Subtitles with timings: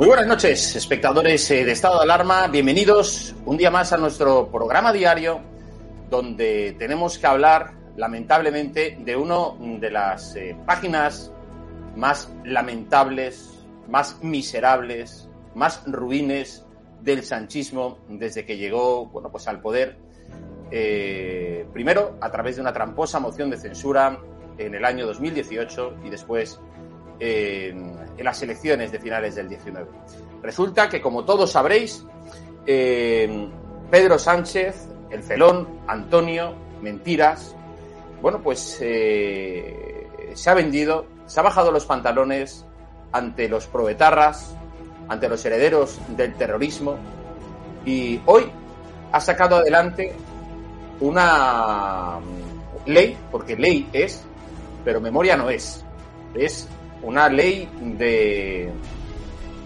[0.00, 2.46] Muy buenas noches, espectadores eh, de Estado de Alarma.
[2.46, 5.42] Bienvenidos un día más a nuestro programa diario,
[6.08, 11.30] donde tenemos que hablar, lamentablemente, de una de las eh, páginas
[11.96, 16.64] más lamentables, más miserables, más ruines
[17.02, 19.98] del sanchismo desde que llegó bueno, pues al poder.
[20.70, 24.18] Eh, primero, a través de una tramposa moción de censura
[24.56, 26.58] en el año 2018 y después
[27.20, 29.88] en, las elecciones de finales del 19.
[30.42, 32.04] Resulta que, como todos sabréis,
[32.66, 33.48] eh,
[33.90, 37.54] Pedro Sánchez, el felón, Antonio, mentiras,
[38.20, 42.66] bueno, pues eh, se ha vendido, se ha bajado los pantalones
[43.12, 44.54] ante los proetarras,
[45.08, 46.96] ante los herederos del terrorismo
[47.84, 48.50] y hoy
[49.12, 50.14] ha sacado adelante
[51.00, 52.18] una
[52.86, 54.22] ley, porque ley es,
[54.84, 55.84] pero memoria no es.
[56.34, 56.68] Es
[57.02, 58.70] una ley de,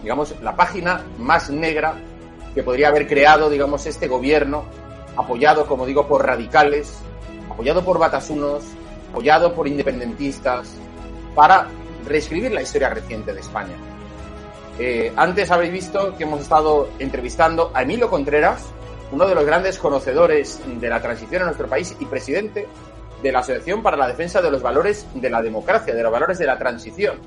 [0.03, 1.95] digamos, la página más negra
[2.55, 4.65] que podría haber creado, digamos, este gobierno,
[5.17, 6.99] apoyado, como digo, por radicales,
[7.50, 8.65] apoyado por batasunos,
[9.11, 10.75] apoyado por independentistas,
[11.34, 11.69] para
[12.06, 13.75] reescribir la historia reciente de España.
[14.78, 18.65] Eh, antes habéis visto que hemos estado entrevistando a Emilio Contreras,
[19.12, 22.67] uno de los grandes conocedores de la transición en nuestro país y presidente
[23.25, 26.39] de la Asociación para la Defensa de los Valores de la Democracia, de los valores
[26.39, 27.19] de la transición.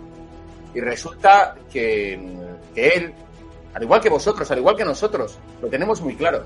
[0.75, 2.37] Y resulta que,
[2.75, 3.13] que él,
[3.73, 6.43] al igual que vosotros, al igual que nosotros, lo tenemos muy claro.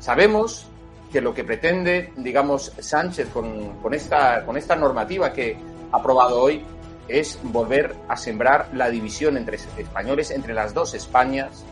[0.00, 0.66] Sabemos
[1.12, 5.56] que lo que pretende, digamos, Sánchez con, con, esta, con esta normativa que
[5.92, 6.64] ha aprobado hoy
[7.06, 11.64] es volver a sembrar la división entre españoles, entre las dos Españas,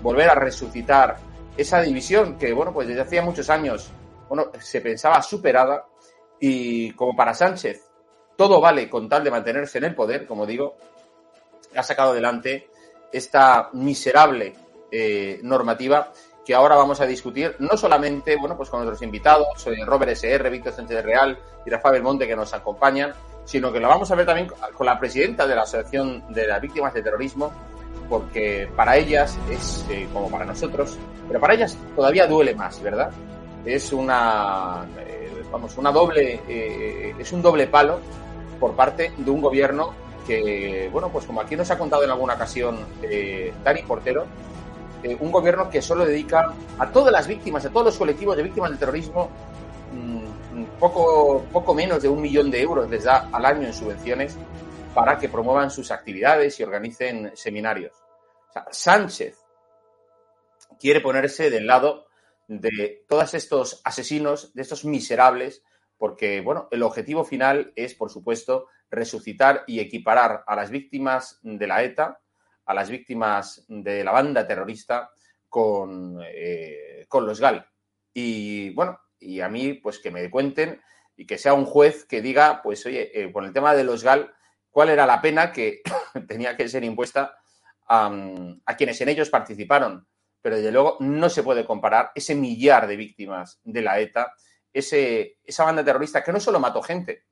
[0.00, 1.16] volver a resucitar
[1.56, 3.90] esa división que, bueno, pues desde hacía muchos años,
[4.28, 5.86] bueno, se pensaba superada
[6.40, 7.86] y como para Sánchez
[8.36, 10.76] todo vale con tal de mantenerse en el poder, como digo,
[11.74, 12.68] ha sacado adelante
[13.12, 14.54] esta miserable
[14.90, 16.12] eh, normativa
[16.44, 20.48] que ahora vamos a discutir, no solamente, bueno, pues con nuestros invitados, soy Robert SR,
[20.48, 23.12] Víctor Sánchez de Real y Rafa Belmonte que nos acompañan,
[23.44, 26.60] sino que lo vamos a ver también con la presidenta de la Asociación de las
[26.60, 27.52] Víctimas de Terrorismo,
[28.08, 33.10] porque para ellas es eh, como para nosotros, pero para ellas todavía duele más, ¿verdad?
[33.64, 35.15] Es una, eh,
[35.50, 38.00] vamos, una doble, eh, es un doble palo
[38.58, 39.92] por parte de un gobierno
[40.26, 44.26] que, bueno, pues como aquí nos ha contado en alguna ocasión eh, Dani Portero,
[45.02, 48.42] eh, un gobierno que solo dedica a todas las víctimas, a todos los colectivos de
[48.42, 49.28] víctimas del terrorismo,
[49.92, 54.36] mmm, poco, poco menos de un millón de euros les da al año en subvenciones
[54.94, 57.92] para que promuevan sus actividades y organicen seminarios.
[58.48, 59.36] O sea, Sánchez
[60.80, 62.05] quiere ponerse del lado
[62.48, 65.62] de todos estos asesinos, de estos miserables,
[65.96, 71.66] porque, bueno, el objetivo final es, por supuesto, resucitar y equiparar a las víctimas de
[71.66, 72.20] la ETA,
[72.66, 75.10] a las víctimas de la banda terrorista
[75.48, 77.66] con, eh, con los GAL.
[78.12, 80.80] Y, bueno, y a mí, pues que me cuenten
[81.16, 84.04] y que sea un juez que diga, pues, oye, eh, con el tema de los
[84.04, 84.34] GAL,
[84.70, 85.82] cuál era la pena que
[86.28, 87.36] tenía que ser impuesta
[87.88, 88.10] a,
[88.66, 90.06] a quienes en ellos participaron.
[90.46, 94.32] Pero desde luego no se puede comparar ese millar de víctimas de la ETA,
[94.72, 97.24] ese, esa banda terrorista que no solo mató gente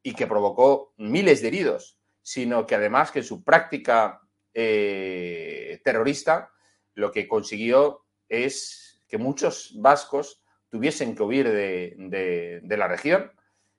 [0.00, 4.20] y que provocó miles de heridos, sino que además que su práctica
[4.54, 6.52] eh, terrorista
[6.94, 13.32] lo que consiguió es que muchos vascos tuviesen que huir de, de la región,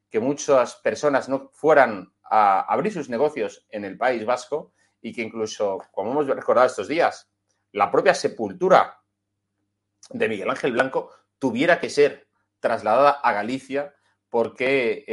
[0.10, 5.22] que muchas personas no fueran a abrir sus negocios en el País Vasco y que
[5.22, 7.30] incluso, como hemos recordado estos días,
[7.74, 9.02] la propia sepultura
[10.10, 12.28] de Miguel Ángel Blanco tuviera que ser
[12.60, 13.94] trasladada a Galicia
[14.30, 15.04] porque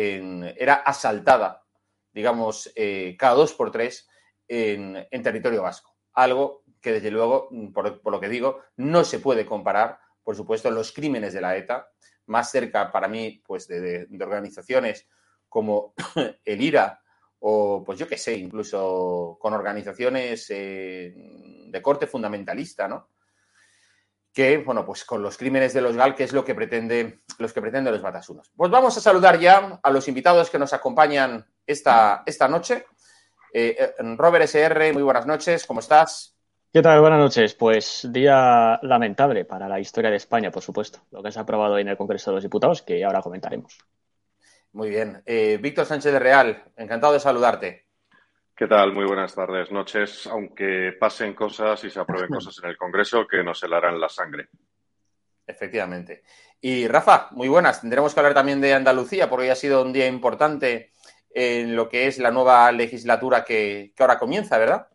[0.56, 1.64] era asaltada,
[2.12, 4.08] digamos, eh, cada dos por tres
[4.48, 5.94] en, territorio vasco.
[6.14, 10.92] Algo que, desde luego, por, lo que digo, no se puede comparar, por supuesto, los
[10.92, 11.90] crímenes de la ETA,
[12.26, 15.06] más cerca para mí, pues, de, organizaciones
[15.48, 15.94] como
[16.44, 17.02] el IRA
[17.40, 21.14] o, pues yo qué sé, incluso con organizaciones eh,
[21.66, 23.08] de corte fundamentalista, ¿no?
[24.32, 27.52] que, bueno, pues con los crímenes de los GAL, que es lo que pretende, los
[27.52, 28.50] que pretenden los batasunos.
[28.56, 32.87] Pues vamos a saludar ya a los invitados que nos acompañan esta, esta noche.
[33.52, 36.37] Eh, eh, Robert SR, muy buenas noches, ¿cómo estás?
[36.72, 37.00] ¿Qué tal?
[37.00, 37.54] Buenas noches.
[37.54, 41.76] Pues día lamentable para la historia de España, por supuesto, lo que se ha aprobado
[41.78, 43.76] en el Congreso de los Diputados, que ahora comentaremos.
[44.72, 45.22] Muy bien.
[45.26, 47.87] Eh, Víctor Sánchez de Real, encantado de saludarte.
[48.55, 48.93] ¿Qué tal?
[48.93, 50.26] Muy buenas tardes, noches.
[50.26, 54.49] Aunque pasen cosas y se aprueben cosas en el Congreso que nos helarán la sangre.
[55.46, 56.22] Efectivamente.
[56.61, 57.81] Y Rafa, muy buenas.
[57.81, 60.93] Tendremos que hablar también de Andalucía porque hoy ha sido un día importante
[61.31, 64.88] en lo que es la nueva legislatura que, ahora comienza, ¿verdad?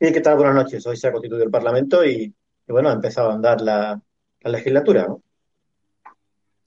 [0.00, 0.36] Sí, ¿qué tal?
[0.36, 0.86] Buenas noches.
[0.86, 2.32] Hoy se ha constituido el Parlamento y,
[2.66, 4.00] bueno, ha empezado a andar la,
[4.40, 5.22] la legislatura, ¿no?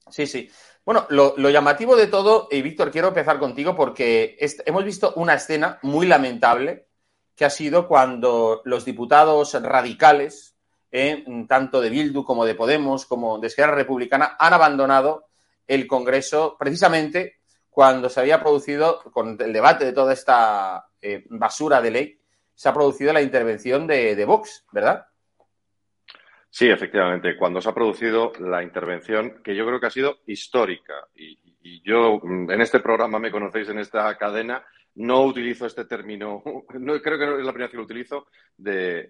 [0.09, 0.51] Sí, sí.
[0.91, 1.07] Bueno,
[1.37, 4.35] lo, llamativo de todo, y Víctor, quiero empezar contigo porque
[4.65, 6.87] hemos visto una escena muy lamentable
[7.33, 10.57] que ha sido cuando los diputados radicales,
[10.91, 15.27] eh, tanto de Bildu como de Podemos, como de Esquerra Republicana, han abandonado
[15.65, 17.35] el Congreso precisamente
[17.69, 22.19] cuando se había producido, con el debate de toda esta eh, basura de ley,
[22.53, 25.05] se ha producido la intervención de, de Vox, ¿verdad?
[26.53, 27.37] Sí, efectivamente.
[27.37, 31.39] Cuando se ha producido la intervención, que yo creo que ha sido histórica, y,
[31.83, 34.63] yo mm, en este programa me conocéis en esta cadena,
[34.95, 36.43] no utilizo este término,
[36.73, 38.27] no, creo que no es la primera vez que lo utilizo,
[38.57, 39.07] de,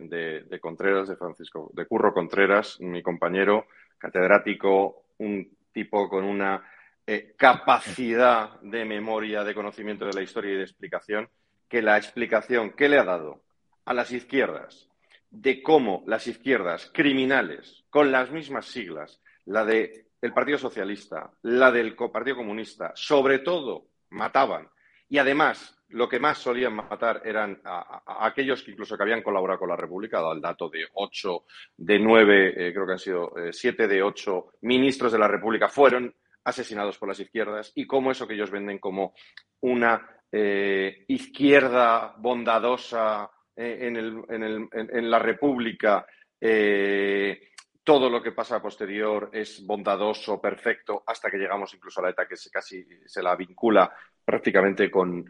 [0.48, 3.66] de, Contreras, de Francisco, de Curro Contreras, mi compañero
[3.98, 6.64] catedrático, un tipo con una
[7.08, 11.28] eh, capacidad de memoria, de conocimiento de la historia y de explicación,
[11.68, 13.42] que la explicación que le ha dado
[13.86, 14.91] a las izquierdas
[15.32, 21.96] de cómo las izquierdas criminales, con las mismas siglas, la del Partido Socialista, la del
[21.96, 24.70] Partido Comunista, sobre todo mataban.
[25.10, 29.60] Y además lo que más solían matar eran a, aquellos que incluso que habían colaborado
[29.60, 31.46] con la República, dado el dato de ocho,
[31.76, 35.68] de nueve, eh, creo que han sido eh, siete de ocho ministros de la República
[35.68, 36.14] fueron
[36.44, 39.14] asesinados por las izquierdas y cómo eso que ellos venden como
[39.62, 43.88] una eh, izquierda bondadosa, eh,
[44.30, 46.06] en, la República
[46.40, 47.50] eh,
[47.84, 52.28] todo lo que pasa posterior es bondadoso, perfecto, hasta que llegamos incluso a la ETA
[52.28, 53.92] que se casi se la vincula
[54.24, 55.26] prácticamente con,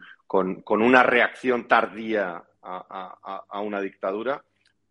[0.68, 4.42] una reacción tardía a, una dictadura.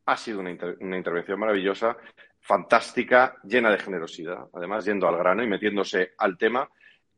[0.06, 1.96] Ha sido una intervención maravillosa,
[2.40, 6.68] fantástica, llena de generosidad, además yendo al grano y metiéndose al tema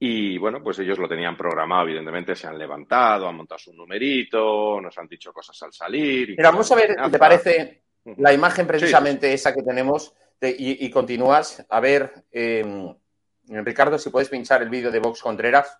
[0.06, 4.82] y bueno, pues ellos lo tenían programado, evidentemente se han levantado, han montado su numerito,
[4.82, 6.32] nos han dicho cosas al salir.
[6.32, 7.84] Mira, vamos a ver, ¿te parece
[8.18, 10.14] la imagen precisamente esa que tenemos?
[10.42, 11.66] y, continúas.
[11.70, 12.94] A ver, em,
[13.48, 15.78] Ricardo, si puedes pinchar el vídeo de Vox Contreras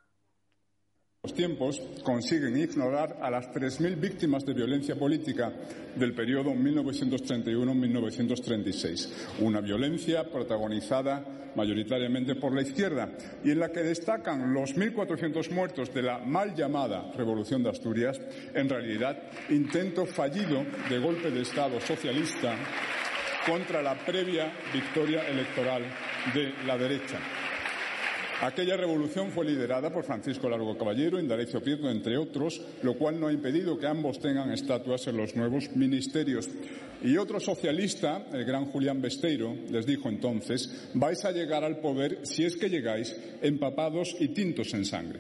[1.26, 5.54] los tiempos consiguen ignorar a las 3.000 víctimas de violencia política
[5.96, 9.10] del periodo 1931-1936.
[9.40, 11.24] Una violencia protagonizada
[11.56, 13.10] mayoritariamente por la izquierda
[13.42, 18.20] y en la que destacan los 1.400 muertos de la mal llamada Revolución de Asturias,
[18.54, 19.18] en realidad
[19.50, 22.54] intento fallido de golpe de Estado socialista
[23.48, 25.84] contra la previa victoria electoral
[26.34, 27.18] de la derecha.
[28.42, 33.28] Aquella revolución fue liderada por Francisco Largo Caballero, Indalecio Prieto, entre otros, lo cual no
[33.28, 36.50] ha impedido que ambos tengan estatuas en los nuevos ministerios.
[37.02, 42.20] Y otro socialista, el gran Julián Besteiro, les dijo entonces, vais a llegar al poder
[42.24, 45.20] si es que llegáis empapados y tintos en sangre.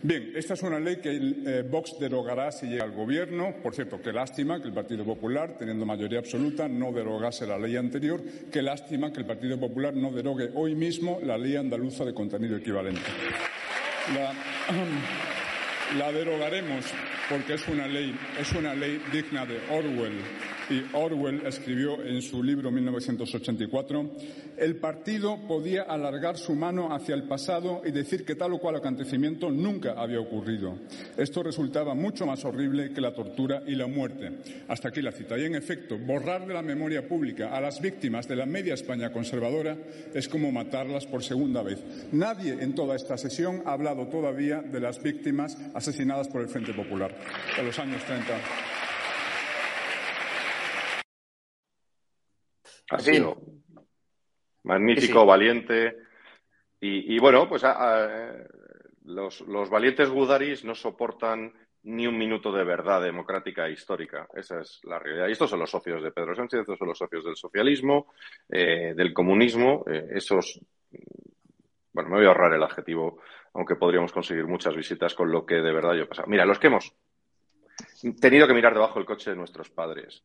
[0.00, 3.56] Bien, esta es una ley que eh, Vox derogará si llega al gobierno.
[3.60, 7.76] Por cierto, qué lástima que el Partido Popular, teniendo mayoría absoluta, no derogase la ley
[7.76, 8.22] anterior.
[8.52, 12.56] Qué lástima que el Partido Popular no derogue hoy mismo la ley andaluza de contenido
[12.56, 13.00] equivalente.
[15.98, 16.84] La derogaremos
[17.28, 20.20] porque es una ley, es una ley digna de Orwell.
[20.70, 24.10] Y Orwell escribió en su libro 1984,
[24.58, 28.76] el partido podía alargar su mano hacia el pasado y decir que tal o cual
[28.76, 30.76] acontecimiento nunca había ocurrido.
[31.16, 34.30] Esto resultaba mucho más horrible que la tortura y la muerte.
[34.68, 35.38] Hasta aquí la cita.
[35.38, 39.10] Y en efecto, borrar de la memoria pública a las víctimas de la media España
[39.10, 39.76] conservadora
[40.12, 41.82] es como matarlas por segunda vez.
[42.12, 46.74] Nadie en toda esta sesión ha hablado todavía de las víctimas asesinadas por el Frente
[46.74, 47.14] Popular
[47.58, 48.87] en los años 30.
[52.90, 53.36] Ha sido
[54.64, 55.96] magnífico, valiente.
[56.80, 57.64] Y, bueno, pues
[59.04, 61.52] los, los, valientes gudaris no soportan
[61.82, 64.28] ni un minuto de verdad democrática e histórica.
[64.34, 65.28] Esa es la realidad.
[65.28, 68.12] Y estos son los socios de Pedro Sánchez, estos son los socios del socialismo,
[68.48, 69.84] eh, del comunismo.
[69.90, 70.60] Eh, esos.
[71.92, 73.20] Bueno, me voy a ahorrar el adjetivo,
[73.54, 76.28] aunque podríamos conseguir muchas visitas con lo que de verdad yo he pasado.
[76.28, 76.94] Mira, los que hemos
[78.20, 80.22] tenido que mirar debajo del coche de nuestros padres,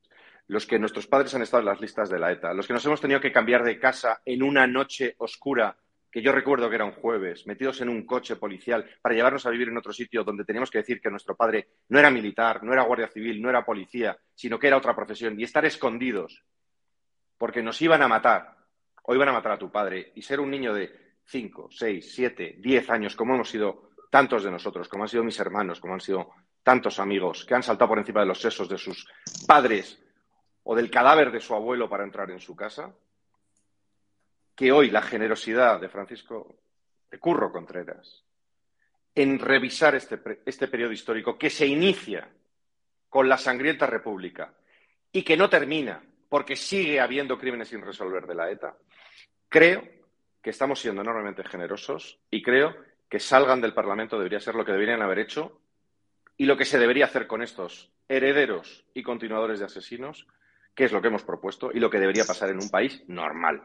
[0.48, 2.86] los que nuestros padres han estado en las listas de la ETA, los que nos
[2.86, 5.78] hemos tenido que cambiar de casa en una noche oscura,
[6.12, 9.50] que yo recuerdo que era un jueves, metidos en un coche policial para llevarnos a
[9.50, 12.72] vivir en otro sitio donde teníamos que decir que nuestro padre no era militar, no
[12.74, 16.44] era guardia civil, no era policía, sino que era otra profesión, y estar escondidos
[17.38, 18.56] porque nos iban a matar.
[19.06, 22.56] O iban a matar a tu padre y ser un niño de 5, 6, 7,
[22.60, 26.00] 10 años, como hemos sido tantos de nosotros, como han sido mis hermanos, como han
[26.00, 26.30] sido
[26.62, 29.06] tantos amigos que han saltado por encima de los sesos de sus
[29.46, 30.03] padres
[30.63, 32.93] o del cadáver de su abuelo para entrar en su casa,
[34.55, 36.55] que hoy la generosidad de Francisco
[37.10, 38.24] de Curro Contreras
[39.15, 42.27] en revisar este, este periodo histórico que se inicia
[43.10, 44.53] con la sangrienta República
[45.12, 48.75] y que no termina porque sigue habiendo crímenes sin resolver de la ETA,
[49.50, 49.88] creo
[50.41, 52.75] que estamos siendo enormemente generosos y creo
[53.08, 55.62] que salgan del Parlamento debería ser lo que deberían haber hecho
[56.36, 60.27] y lo que se debería hacer con estos herederos y continuadores de asesinos
[60.75, 63.63] qué es lo que hemos propuesto y lo que debería pasar en un país normal.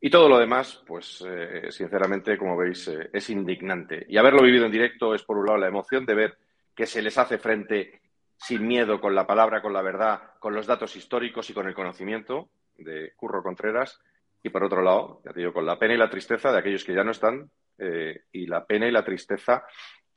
[0.00, 4.06] Y todo lo demás, pues eh, sinceramente, como veis, eh, es indignante.
[4.08, 6.38] Y haberlo vivido en directo es, por un lado, la emoción de ver
[6.74, 8.00] que se les hace frente
[8.36, 11.74] sin miedo, con la palabra, con la verdad, con los datos históricos y con el
[11.74, 14.00] conocimiento de Curro Contreras.
[14.40, 16.84] Y por otro lado, ya te digo, con la pena y la tristeza de aquellos
[16.84, 19.64] que ya no están eh, y la pena y la tristeza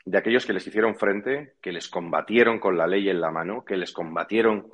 [0.06, 3.66] de aquellos que les hicieron frente, que les combatieron con la ley en la mano,
[3.66, 4.70] que les combatieron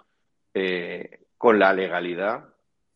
[1.37, 2.45] con la legalidad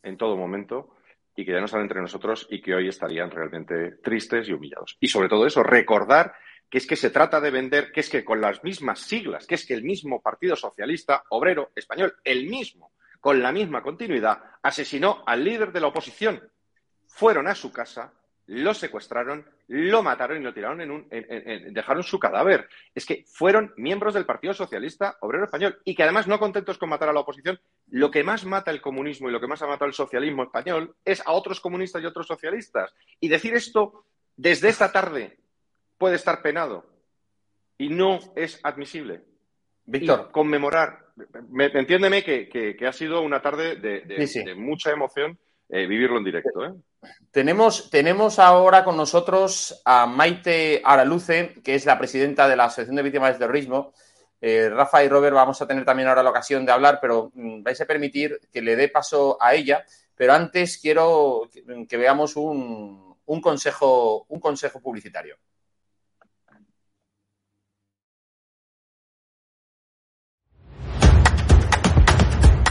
[0.04, 0.96] en todo momento
[1.36, 4.98] y que ya no están entre nosotros y que hoy estarían realmente tristes y humillados.
[5.00, 6.34] Y sobre todo eso, recordar
[6.70, 9.56] que es que se trata de vender, que es que con las mismas siglas, que
[9.56, 15.24] es que el mismo Partido Socialista Obrero Español, el mismo, con la misma continuidad, asesinó
[15.26, 16.42] al líder de la oposición.
[17.08, 18.14] Fueron a su casa,
[18.51, 21.08] lo secuestraron, lo mataron y lo tiraron en un.
[21.10, 22.67] dejaron su cadáver.
[22.93, 26.89] Es que fueron miembros del Partido Socialista Obrero Español y que además, no contentos con
[26.89, 29.67] matar a la oposición, lo que más mata el comunismo y lo que más ha
[29.67, 32.93] matado el socialismo español es a otros comunistas y otros socialistas.
[33.22, 34.03] Y decir esto
[34.36, 35.38] desde esta tarde
[35.98, 36.86] puede estar penado
[37.77, 39.24] y no es admisible.
[39.86, 40.29] Víctor.
[40.31, 41.05] conmemorar.
[41.50, 45.39] Me, entiéndeme que, ha sido una tarde de, mucha emoción
[45.72, 46.66] eh, vivirlo en directo.
[46.66, 46.74] ¿eh?
[47.32, 52.98] Tenemos, tenemos ahora con nosotros a Maite Araluce, que es la presidenta de la Asociación
[52.98, 53.94] de Víctimas del Terrorismo.
[54.42, 57.63] Eh, Rafa y Robert vamos a tener también ahora la ocasión de hablar, pero mm,
[57.63, 59.86] vais a permitir que le dé paso a ella.
[60.13, 61.50] Pero antes quiero
[61.88, 65.38] que, veamos un, un, consejo, un consejo publicitario.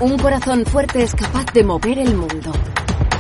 [0.02, 2.52] Un corazón fuerte es capaz de mover el mundo.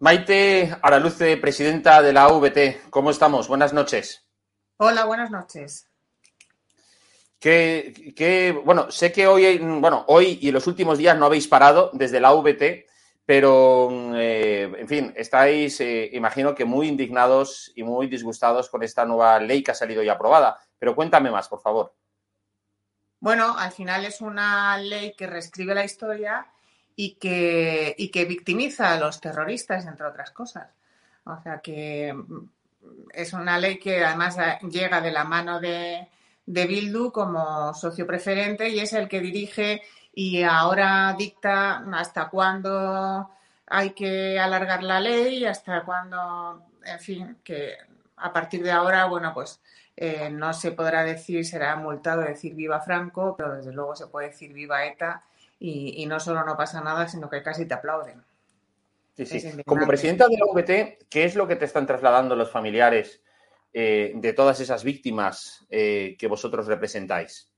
[0.00, 3.46] Maite Araluce, presidenta de la AVT, ¿cómo estamos?
[3.46, 4.26] Buenas noches.
[4.76, 5.88] Hola, buenas noches.
[7.38, 11.90] Que, bueno, sé que hoy, bueno, hoy y en los últimos días no habéis parado
[11.92, 12.86] desde la AVT,
[13.24, 19.04] pero, eh, en fin, estáis, eh, imagino que muy indignados y muy disgustados con esta
[19.04, 20.58] nueva ley que ha salido y aprobada.
[20.76, 21.94] Pero cuéntame más, por favor.
[23.20, 26.46] Bueno, al final es una ley que reescribe la historia
[26.96, 30.68] y que, y que victimiza a los terroristas, entre otras cosas.
[31.24, 32.48] O sea que mm,
[33.12, 34.36] es una ley que además
[34.70, 36.08] llega de la mano de,
[36.46, 39.82] de Bildu como socio preferente y es el que dirige
[40.12, 43.30] y ahora dicta hasta cuándo
[43.66, 47.76] hay que alargar la ley, hasta cuándo, en fin, que
[48.16, 49.60] a partir de ahora, bueno, pues
[49.96, 54.28] eh, no se podrá decir, será multado decir viva Franco, pero desde luego se puede
[54.28, 55.22] decir viva ETA
[55.66, 58.22] y, no solo no pasa nada, sino que casi te aplauden.
[59.64, 63.22] Como presidenta de la VT, ¿qué es lo que te están trasladando los familiares
[63.72, 67.48] eh, de todas esas víctimas eh, que vosotros representáis?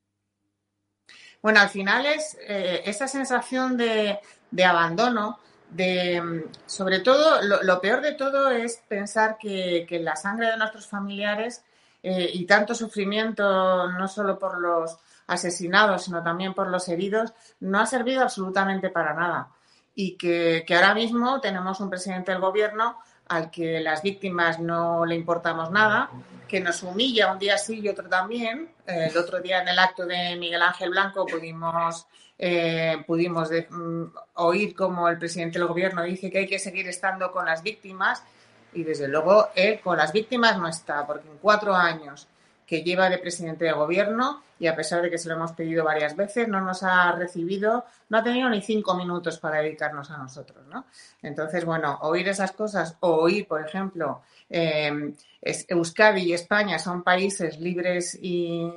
[1.42, 4.20] Bueno, al final es eh, esa sensación de,
[4.64, 10.86] abandono, de sobre todo, lo, peor de todo es pensar que, la sangre de nuestros
[10.86, 11.64] familiares
[12.02, 17.86] y tanto sufrimiento, no solo por los asesinados, sino también por los heridos, no ha
[17.86, 19.48] servido absolutamente para nada.
[19.94, 25.16] Y que, ahora mismo tenemos un presidente del gobierno al que las víctimas no le
[25.16, 26.10] importamos nada,
[26.46, 28.70] que nos humilla un día sí y otro también.
[28.86, 32.06] El otro día en el acto de Miguel Ángel Blanco pudimos,
[32.38, 34.04] eh, pudimos mm,
[34.34, 38.22] oír como el presidente del gobierno dice que hay que seguir estando con las víctimas
[38.74, 42.28] y desde luego él con las víctimas no está, porque en cuatro años
[42.66, 45.84] que lleva de presidente de gobierno y a pesar de que se lo hemos pedido
[45.84, 50.16] varias veces, no nos ha recibido, no ha tenido ni cinco minutos para dedicarnos a
[50.18, 50.86] nosotros, ¿no?
[51.22, 57.58] Entonces, bueno, oír esas cosas o oír, por ejemplo, eh, Euskadi y España son países
[57.60, 58.72] libres y,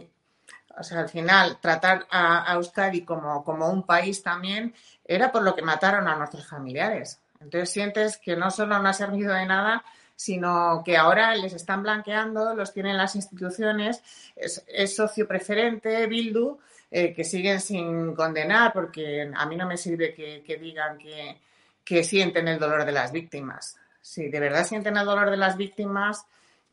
[0.77, 4.74] o sea, al final, tratar a, Euskadi como, como un país también
[5.05, 7.19] era por lo que mataron a nuestros familiares.
[7.39, 9.83] Entonces sientes que no solo no ha servido de nada,
[10.19, 14.03] sino que ahora les están blanqueando, los tienen las instituciones,
[14.35, 16.59] es, socio preferente, Bildu,
[16.91, 21.39] eh, que siguen sin condenar, porque a mí no me sirve que, digan que,
[21.85, 23.77] que, sienten el dolor de las víctimas.
[24.01, 26.25] Si de verdad sienten el dolor de las víctimas,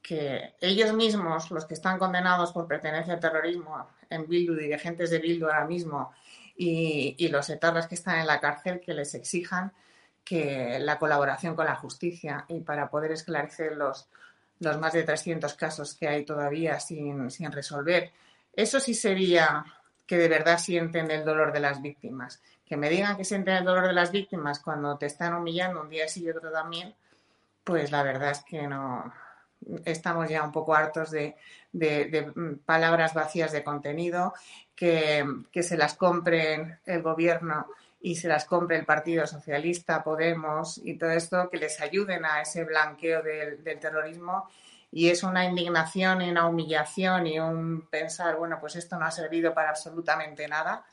[0.02, 5.20] que ellos mismos, los que están condenados por pertenencia al terrorismo en Bildu, dirigentes de
[5.20, 6.12] Bildu ahora mismo,
[6.56, 9.72] y, y los etarras que están en la cárcel, que les exijan
[10.26, 14.08] que la colaboración con la justicia y para poder esclarecer los,
[14.58, 18.10] los más de 300 casos que hay todavía sin, sin resolver.
[18.52, 19.64] Eso sí sería
[20.04, 22.42] que de verdad sienten el dolor de las víctimas.
[22.66, 25.88] Que me digan que sienten el dolor de las víctimas cuando te están humillando un
[25.88, 26.92] día sí y otro también,
[27.62, 29.12] pues la verdad es que no.
[29.84, 31.36] Estamos ya un poco hartos de,
[31.72, 32.32] de,
[32.64, 34.34] palabras vacías de contenido,
[34.74, 37.68] que, que se las compren el gobierno
[38.00, 42.40] y se las compre el Partido Socialista, Podemos y todo esto, que les ayuden a
[42.40, 44.48] ese blanqueo del, terrorismo.
[44.92, 49.10] Y es una indignación y una humillación y un pensar, bueno, pues esto no ha
[49.10, 50.84] servido para absolutamente nada.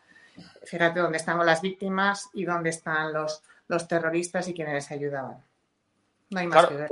[0.64, 5.44] Fíjate dónde están las víctimas y dónde están los, los terroristas y quienes les ayudaban.
[6.32, 6.90] No hay más que ver.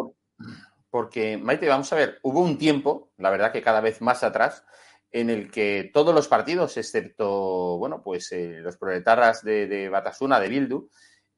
[0.92, 4.66] Porque, Maite, vamos a ver, hubo un tiempo, la verdad que cada vez más atrás,
[5.12, 10.48] en el que todos los partidos, excepto, bueno, pues eh, los proletarras de, Batasuna, de
[10.50, 10.90] Bildu,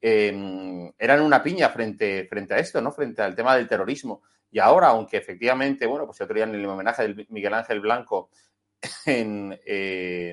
[0.01, 2.91] em, eran una piña frente, frente a esto, ¿no?
[2.91, 4.21] Frente al tema del terrorismo.
[4.51, 7.79] Y ahora, aunque efectivamente, bueno, pues el otro día en el homenaje de Miguel Ángel
[7.79, 8.29] Blanco,
[9.05, 9.57] en,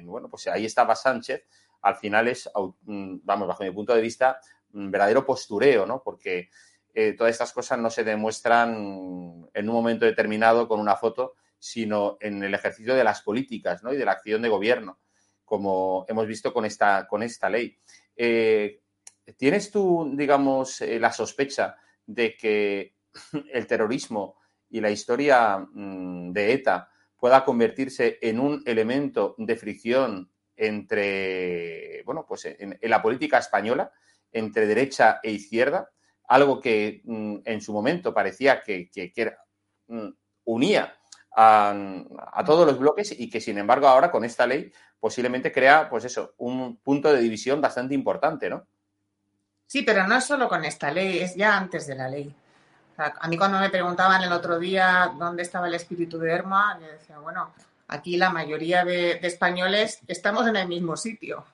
[0.04, 1.44] bueno, pues ahí estaba Sánchez,
[1.82, 2.50] al final es,
[2.82, 4.38] mm, vamos, bajo mi punto de vista,
[4.72, 6.02] un verdadero postureo, ¿no?
[6.02, 6.50] Porque
[6.94, 12.16] eh, todas estas cosas no se demuestran en un momento determinado con una foto, sino
[12.20, 13.92] en el ejercicio de las políticas ¿no?
[13.92, 14.98] y de la acción de gobierno,
[15.44, 17.78] como hemos visto con esta, con esta ley.
[18.16, 18.80] Eh,
[19.36, 22.96] ¿Tienes tú, digamos, eh, la sospecha de que
[23.52, 24.36] el terrorismo
[24.70, 32.24] y la historia mm, de ETA pueda convertirse en un elemento de fricción entre, bueno,
[32.26, 33.92] pues en, la política española,
[34.32, 35.90] entre derecha e izquierda,
[36.28, 38.90] algo que mm, en su momento parecía que,
[39.88, 40.08] mm,
[40.44, 40.99] unía
[41.32, 46.04] a, todos los bloques y que, sin embargo, ahora con esta ley posiblemente crea, pues
[46.04, 48.66] eso, un punto de división bastante importante, ¿no?
[49.66, 52.34] Sí, pero no es solo con esta ley, es ya antes de la ley.
[52.96, 56.86] a mí cuando me preguntaban el otro día dónde estaba el espíritu de Herma, yo
[56.88, 57.52] decía, bueno,
[57.88, 61.44] aquí la mayoría de, españoles estamos en el mismo sitio.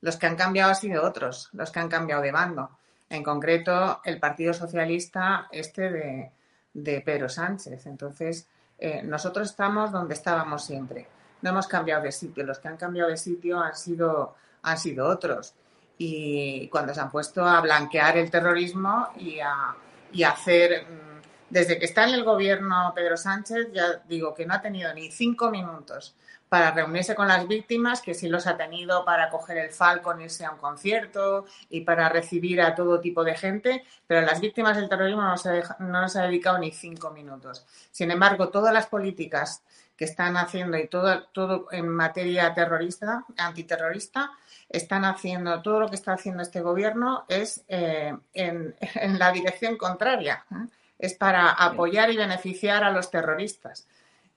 [0.00, 2.70] Los que han cambiado han sido otros, los que han cambiado de bando.
[3.08, 6.32] En concreto, el Partido Socialista, este de,
[6.72, 7.86] de Pedro Sánchez.
[7.86, 8.48] Entonces,
[8.80, 11.06] eh, nosotros estamos donde estábamos siempre.
[11.42, 12.44] No hemos cambiado de sitio.
[12.44, 15.54] Los que han cambiado de sitio han sido, han sido otros.
[15.98, 19.74] Y cuando se han puesto a blanquear el terrorismo y a,
[20.12, 20.84] y hacer.
[20.84, 24.94] Mm, desde que está en el gobierno Pedro Sánchez, ya digo que no ha tenido
[24.94, 26.14] ni cinco minutos
[26.50, 30.44] para reunirse con las víctimas, que sí los ha tenido para coger el Falcon, irse
[30.44, 34.76] a un concierto y para recibir a todo tipo de gente, pero a las víctimas
[34.76, 37.64] del terrorismo no se ha, no ha dedicado ni cinco minutos.
[37.92, 39.62] Sin embargo, todas las políticas
[39.96, 44.32] que están haciendo y todo, todo en materia terrorista, antiterrorista,
[44.68, 48.74] están haciendo, todo lo que está haciendo este gobierno es eh, en,
[49.20, 50.44] la dirección contraria.
[50.50, 50.66] ¿eh?
[50.98, 53.86] Es para apoyar y beneficiar a los terroristas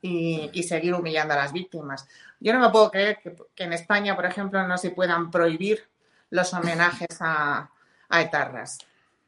[0.05, 2.07] y, seguir humillando a las víctimas.
[2.39, 3.19] Yo no me puedo creer
[3.55, 5.87] que, en España, por ejemplo, no se puedan prohibir
[6.29, 7.69] los homenajes a,
[8.09, 8.79] a etarras.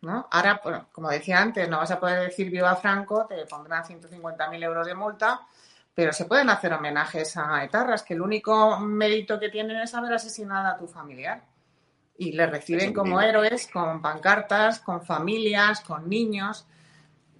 [0.02, 0.28] ¿no?
[0.30, 0.62] Ahora,
[0.92, 4.96] como decía antes, no vas a poder decir viva Franco, te pondrán 150.000 euros de
[4.96, 5.48] multa,
[5.94, 10.14] pero se pueden hacer homenajes a etarras, que el único mérito que tienen es haber
[10.14, 11.42] asesinado a tu familiar.
[12.18, 16.66] Y le reciben como héroes, con pancartas, con familias, con niños.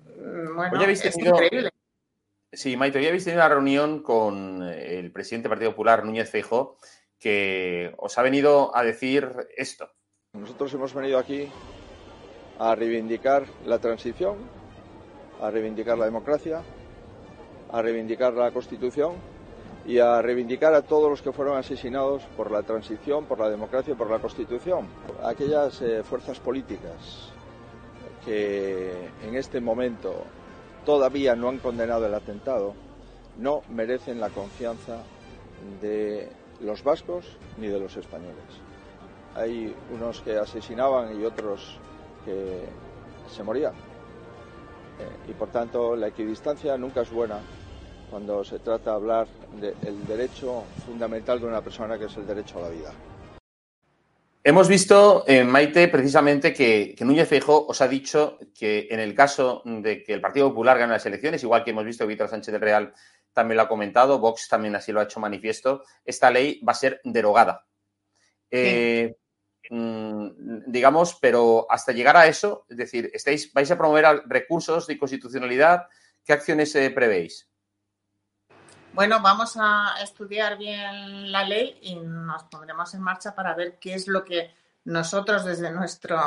[0.06, 1.75] Mm, bueno, es increíble.
[2.56, 6.78] Sí, Maite, hoy habéis tenido una reunión con el presidente del Partido Popular, Núñez Feijóo,
[7.20, 9.90] que os ha venido a decir esto.
[10.32, 11.50] Nosotros hemos venido aquí
[12.58, 14.38] a reivindicar la transición,
[15.42, 16.62] a reivindicar la democracia,
[17.74, 19.16] a reivindicar la Constitución
[19.86, 23.92] y a reivindicar a todos los que fueron asesinados por la transición, por la democracia
[23.92, 24.88] y por la Constitución.
[25.26, 27.34] Aquellas eh, fuerzas políticas
[28.24, 30.24] que en este momento
[30.86, 32.74] todavía no han condenado el atentado
[33.38, 35.00] no merecen la confianza
[35.82, 36.30] de
[36.62, 37.26] los vascos
[37.58, 38.46] ni de los españoles.
[39.36, 41.78] Hay unos que asesinaban y otros
[42.24, 42.64] que
[43.30, 43.74] se morían.
[43.74, 47.40] Eh, y por tanto la equidistancia nunca es buena
[48.10, 49.28] cuando se trata de hablar
[49.60, 52.94] del derecho fundamental de una persona que es el derecho a la vida.
[54.48, 59.16] Hemos visto, en eh, Maite, precisamente que, Núñez Feijóo os ha dicho que en el
[59.16, 62.30] caso de que el Partido Popular gane las elecciones, igual que hemos visto que Víctor
[62.30, 62.94] Sánchez del Real
[63.34, 66.76] también lo ha comentado, Vox también así lo ha hecho manifiesto, esta ley va a
[66.76, 67.66] ser derogada.
[68.52, 69.16] Eh,
[69.72, 70.28] mm,
[70.68, 75.88] digamos, pero hasta llegar a eso, es decir, estáis, vais a promover recursos de constitucionalidad,
[76.24, 77.50] ¿qué acciones eh, prevéis?
[78.96, 83.94] Bueno, vamos a estudiar bien la ley y nos pondremos en marcha para ver qué
[83.94, 84.56] es lo que
[84.86, 86.18] nosotros desde nuestro,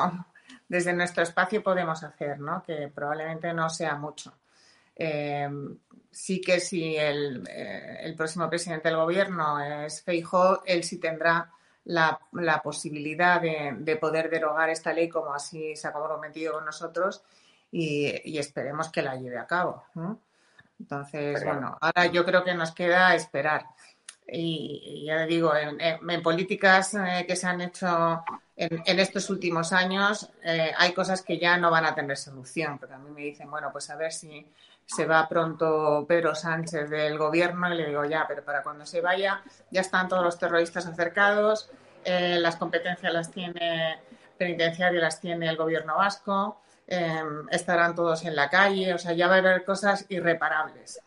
[0.68, 2.62] desde nuestro espacio podemos hacer, ¿no?
[2.62, 4.34] Que probablemente no sea mucho.
[4.94, 5.48] Eh,
[6.10, 11.50] sí que si el, eh, el, próximo presidente del gobierno es Feijóo, él sí tendrá
[11.84, 16.66] la, la posibilidad de, de, poder derogar esta ley como así se ha comprometido con
[16.66, 17.22] nosotros
[17.70, 19.84] y, esperemos que la lleve a cabo.
[20.78, 23.66] Entonces, bueno, ahora yo creo que nos queda esperar.
[24.30, 28.22] Y, ya digo, en, políticas eh, que se han hecho
[28.56, 32.94] en, estos últimos años, eh, hay cosas que ya no van a tener solución, porque
[32.94, 34.46] a mí me dicen, bueno, pues a ver si
[34.84, 39.00] se va pronto Pedro Sánchez del gobierno y le digo, ya, pero para cuando se
[39.00, 41.70] vaya, ya están todos los terroristas acercados,
[42.04, 43.98] eh, las competencias las tiene
[44.36, 46.60] penitenciarias, las tiene el gobierno vasco.
[46.90, 50.98] Em, estarán todos en la calle, o sea, ya va a haber cosas irreparables.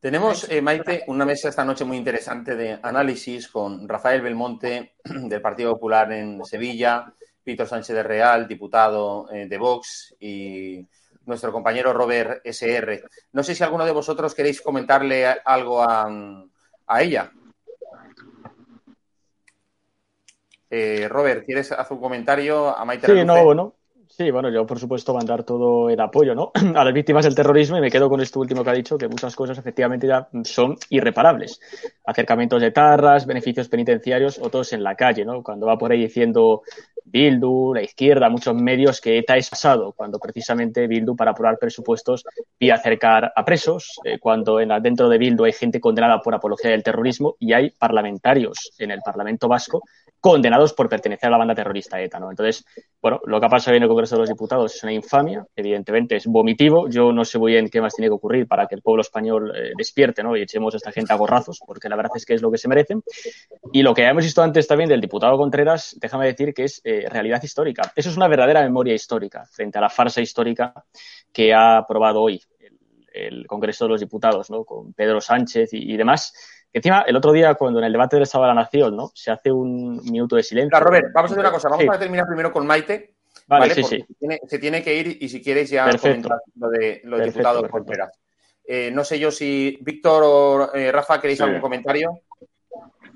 [0.00, 5.42] Tenemos, eh, Maite, una mesa esta noche muy interesante de análisis con Rafael Belmonte del
[5.42, 7.12] Partido Popular en Sevilla,
[7.44, 10.86] Víctor Sánchez de Real, diputado eh, de Vox y
[11.26, 13.02] nuestro compañero Robert SR.
[13.32, 16.08] No sé si alguno de vosotros queréis comentarle algo a,
[16.98, 17.30] ella.
[20.70, 23.06] Eh, Robert, ¿quieres hacer un comentario a Maite?
[23.06, 23.74] Sí, no, bueno,
[24.20, 26.50] Sí, bueno, yo por supuesto mandar todo el apoyo ¿no?
[26.74, 29.06] a las víctimas del terrorismo y me quedo con esto último que ha dicho, que
[29.06, 31.60] muchas cosas efectivamente ya son irreparables.
[32.04, 35.40] Acercamientos de tarras, beneficios penitenciarios o todos en la calle, ¿no?
[35.44, 36.62] Cuando va por ahí diciendo
[37.04, 42.24] Bildu, la izquierda, muchos medios que ETA es pasado, cuando precisamente Bildu para aprobar presupuestos
[42.58, 46.72] y acercar a presos, eh, cuando en dentro de Bildu hay gente condenada por apología
[46.72, 49.84] del terrorismo y hay parlamentarios en el Parlamento Vasco
[50.20, 52.18] condenados por pertenecer a la banda terrorista ETA.
[52.18, 52.64] Entonces,
[53.00, 56.16] bueno, lo que ha pasado en el Congreso de los Diputados es una infamia, evidentemente
[56.16, 56.88] es vomitivo.
[56.88, 59.52] Yo no sé muy bien qué más tiene que ocurrir para que el pueblo español
[59.54, 60.36] eh, despierte, ¿no?
[60.36, 62.58] Y echemos a esta gente a gorrazos, porque la verdad es que es lo que
[62.58, 63.02] se merecen.
[63.72, 67.06] Y lo que hemos visto antes también del diputado Contreras, déjame decir que es eh,
[67.08, 67.92] realidad histórica.
[67.94, 70.72] Eso es una verdadera memoria histórica frente a la farsa histórica
[71.32, 72.42] que ha aprobado hoy
[73.12, 74.64] el, Congreso de los Diputados, ¿no?
[74.64, 76.32] Con Pedro Sánchez y demás
[76.72, 79.10] encima, el otro día, cuando en el debate del Estado de la Nación, ¿no?
[79.14, 80.78] Se hace un minuto de silencio.
[80.80, 81.68] Robert, vamos a hacer una cosa.
[81.68, 83.14] Vamos a terminar primero con Maite.
[83.46, 84.04] Vale, sí, sí.
[84.46, 87.66] Se tiene, que ir y si quieres ya comentar lo de lo diputado
[88.70, 92.20] eh, no sé yo si Víctor o eh, Rafa queréis algún comentario.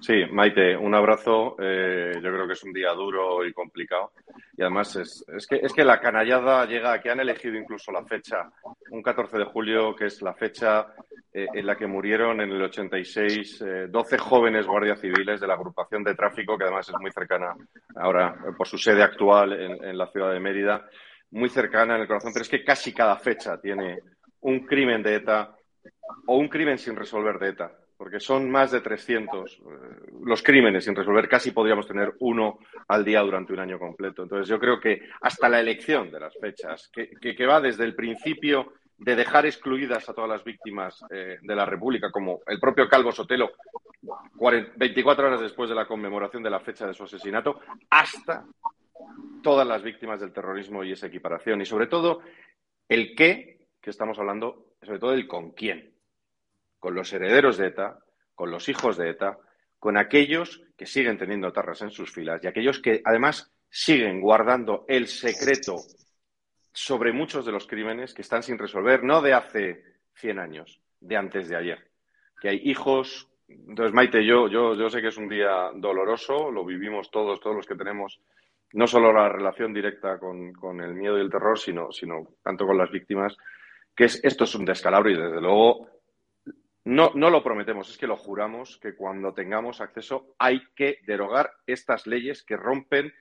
[0.03, 1.55] Sí, Maite, un abrazo.
[1.61, 4.11] Eh, yo creo que es un día duro y complicado.
[4.57, 8.05] Y además es, es, que, es que la canallada llega, que han elegido incluso la
[8.05, 8.51] fecha,
[8.91, 10.89] un 14 de julio, que es la fecha
[11.33, 16.03] eh, en la que murieron en el 86 12 jóvenes guardias civiles de la agrupación
[16.03, 17.55] de tráfico, que además es muy cercana
[17.95, 20.85] ahora eh, por su sede actual en, en la ciudad de Mérida,
[21.31, 22.33] muy cercana en el corazón.
[22.33, 24.01] Pero es que casi cada fecha tiene
[24.41, 25.55] un crimen de ETA
[26.27, 29.63] o un crimen sin resolver de ETA, porque son más de 300 eh,
[30.25, 31.29] los crímenes sin resolver.
[31.29, 34.25] Casi podríamos tener uno al día durante un año completo.
[34.25, 38.73] Entonces, yo creo que hasta la elección de las fechas, que, va desde el principio
[38.99, 43.13] de dejar excluidas a todas las víctimas eh, de la República, como el propio Calvo
[43.13, 43.53] Sotelo,
[44.75, 48.45] 24 horas después de la conmemoración de la fecha de su asesinato, hasta
[49.45, 51.61] todas las víctimas del terrorismo y esa equiparación.
[51.61, 52.21] Y sobre todo,
[52.89, 55.92] el qué, que estamos hablando, sobre todo el con quién.
[56.83, 58.01] Con los herederos de ETA,
[58.35, 59.39] con los hijos de ETA,
[59.79, 64.85] con aquellos que siguen teniendo tarras en sus filas y aquellos que además siguen guardando
[64.89, 65.77] el secreto
[66.73, 71.17] sobre muchos de los crímenes que están sin resolver, no de hace 100 años, de
[71.17, 71.89] antes de ayer.
[72.41, 73.29] Que hay hijos.
[73.47, 77.55] Entonces, Maite, yo, yo, yo sé que es un día doloroso, lo vivimos todos, todos
[77.55, 78.21] los que tenemos
[78.73, 82.77] no solo la relación directa con, el miedo y el terror, sino, sino tanto con
[82.77, 83.37] las víctimas,
[83.95, 85.93] que es, esto es un descalabro y desde luego
[86.85, 91.53] no, no lo prometemos, es que lo juramos que cuando tengamos acceso hay que derogar
[91.67, 93.13] estas leyes que rompen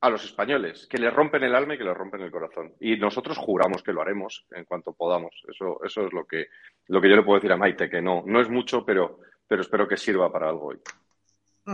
[0.00, 2.74] a los españoles, que les rompen el alma y que les rompen el corazón.
[2.80, 5.30] Y nosotros juramos que lo haremos en cuanto podamos.
[5.48, 6.46] Eso, eso es lo que,
[6.86, 9.62] lo que yo le puedo decir a Maite, que no, no es mucho, pero, pero
[9.62, 10.80] espero que sirva para algo hoy.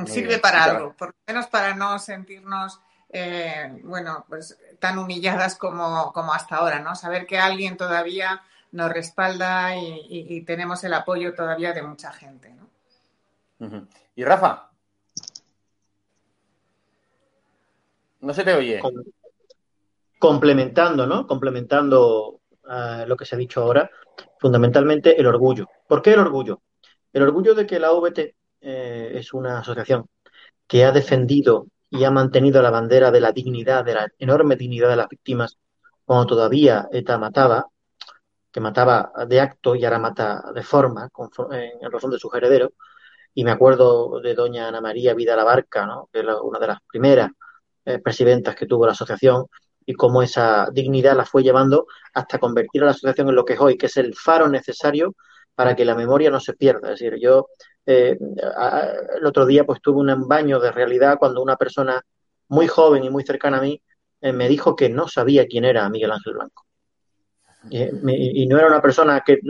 [0.07, 6.13] Sirve para algo, por lo menos para no sentirnos, eh, bueno, pues tan humilladas como,
[6.13, 6.95] como hasta ahora, ¿no?
[6.97, 8.43] Saber que alguien todavía
[8.77, 13.89] nos respalda y, tenemos el apoyo todavía de mucha gente, ¿no?
[14.15, 14.71] ¿Y Rafa?
[18.21, 18.81] No se te oye.
[20.19, 21.27] Complementando, ¿no?
[21.27, 23.91] Complementando eh, lo que se ha dicho ahora,
[24.39, 25.69] fundamentalmente el orgullo.
[25.89, 26.61] ¿Por qué el orgullo?
[27.13, 28.19] El orgullo de que la OBT
[28.61, 30.07] eh, es una asociación
[30.67, 34.91] que ha defendido y ha mantenido la bandera de la dignidad, de la enorme dignidad
[34.91, 35.57] de las víctimas,
[36.05, 37.69] cuando todavía ETA mataba,
[38.57, 41.11] que mataba de acto y ahora mata de forma,
[41.51, 42.71] en razón de sus herederos.
[43.35, 46.09] Y me acuerdo de doña Ana María Vida la Barca, ¿no?
[46.11, 47.33] que es una de las primeras
[47.85, 49.45] eh, presidentas que tuvo la asociación,
[49.85, 53.53] y cómo esa dignidad la fue llevando hasta convertir a la asociación en lo que
[53.53, 55.15] es hoy, que es el faro necesario
[55.55, 56.95] para que la memoria no se pierda.
[56.95, 57.49] Es decir, yo
[57.85, 62.01] eh, el otro día pues tuve un baño de realidad cuando una persona
[62.49, 63.83] muy joven y muy cercana a mí
[64.23, 66.66] eh, me dijo que no sabía quién era Miguel Ángel Blanco.
[67.71, 69.41] Y no era una persona que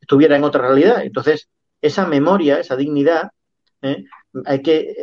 [0.00, 1.02] estuviera en otra realidad.
[1.02, 1.48] Entonces,
[1.80, 3.30] esa memoria, esa dignidad,
[3.82, 4.04] ¿eh?
[4.44, 4.94] hay que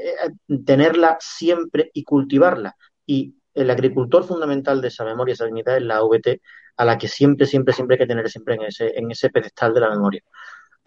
[0.66, 2.76] tenerla siempre y cultivarla.
[3.06, 6.42] Y el agricultor fundamental de esa memoria, esa dignidad, es la VT,
[6.78, 9.74] a la que siempre, siempre, siempre hay que tener siempre en ese, en ese pedestal
[9.74, 10.22] de la memoria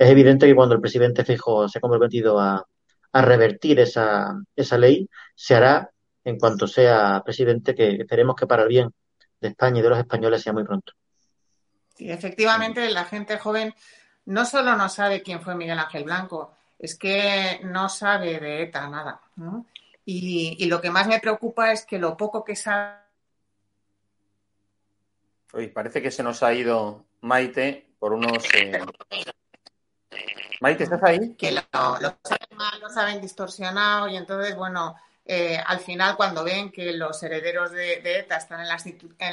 [0.01, 2.67] es evidente que cuando el presidente Fijo se ha comprometido a,
[3.13, 5.91] revertir esa, esa ley, se hará
[6.25, 8.91] en cuanto sea presidente, que esperemos que para el bien
[9.41, 10.93] de España y de los españoles sea muy pronto.
[12.01, 13.75] Sí, efectivamente, la gente joven
[14.25, 18.89] no solo no sabe quién fue Miguel Ángel Blanco, es que no sabe de ETA
[18.89, 19.21] nada.
[20.07, 22.95] Y, lo que más me preocupa es que lo poco que sabe.
[25.53, 28.47] Uy, parece que se nos ha ido Maite por unos.
[28.55, 28.83] Eh,
[30.63, 31.35] Maite, ¿estás ahí?
[31.35, 34.97] Que lo, saben mal, lo saben distorsionado y entonces, bueno,
[35.33, 38.67] eh, al final cuando ven que los herederos de, ETA están en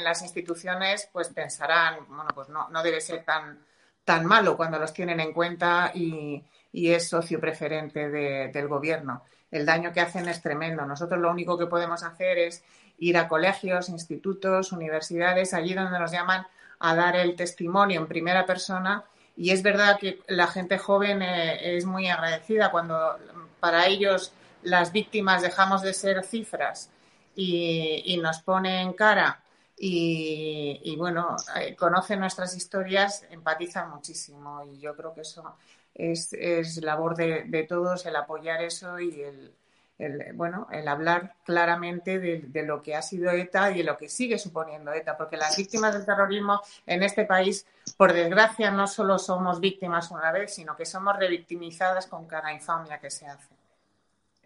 [0.04, 3.58] las, instituciones, pues pensarán, bueno, pues no, no debe ser tan,
[4.04, 9.24] tan malo cuando los tienen en cuenta y, es socio preferente del gobierno.
[9.50, 10.86] El daño que hacen es tremendo.
[10.86, 12.62] Nosotros lo único que podemos hacer es
[12.98, 16.46] ir a colegios, institutos, universidades, allí donde nos llaman
[16.78, 19.02] a dar el testimonio en primera persona
[19.36, 23.18] y es verdad que la gente joven eh, es muy agradecida cuando
[23.58, 24.32] para ellos
[24.62, 26.90] las víctimas dejamos de ser cifras
[27.34, 29.42] y, nos ponen cara
[29.76, 35.56] y, bueno, eh, conocen nuestras historias, empatizan muchísimo y yo creo que eso
[35.94, 39.52] es, labor de todos el apoyar eso y el,
[39.98, 44.08] el, bueno, el hablar claramente de, lo que ha sido ETA y de lo que
[44.08, 47.66] sigue suponiendo ETA, porque las víctimas del terrorismo en este país,
[47.96, 52.98] por desgracia, no solo somos víctimas una vez, sino que somos revictimizadas con cada infamia
[52.98, 53.57] que se hace.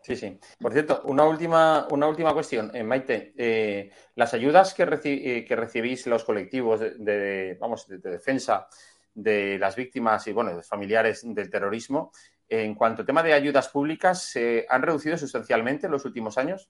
[0.02, 0.38] Sí, sí.
[0.58, 3.32] Por cierto, una última, una última cuestión, eh, Maite.
[3.36, 8.66] Eh, las ayudas que, eh, que, recibís los colectivos de, vamos, de, defensa
[9.14, 12.10] de las víctimas y bueno, de familiares del terrorismo,
[12.48, 16.68] en cuanto al tema de ayudas públicas, ¿se han reducido sustancialmente en los últimos años?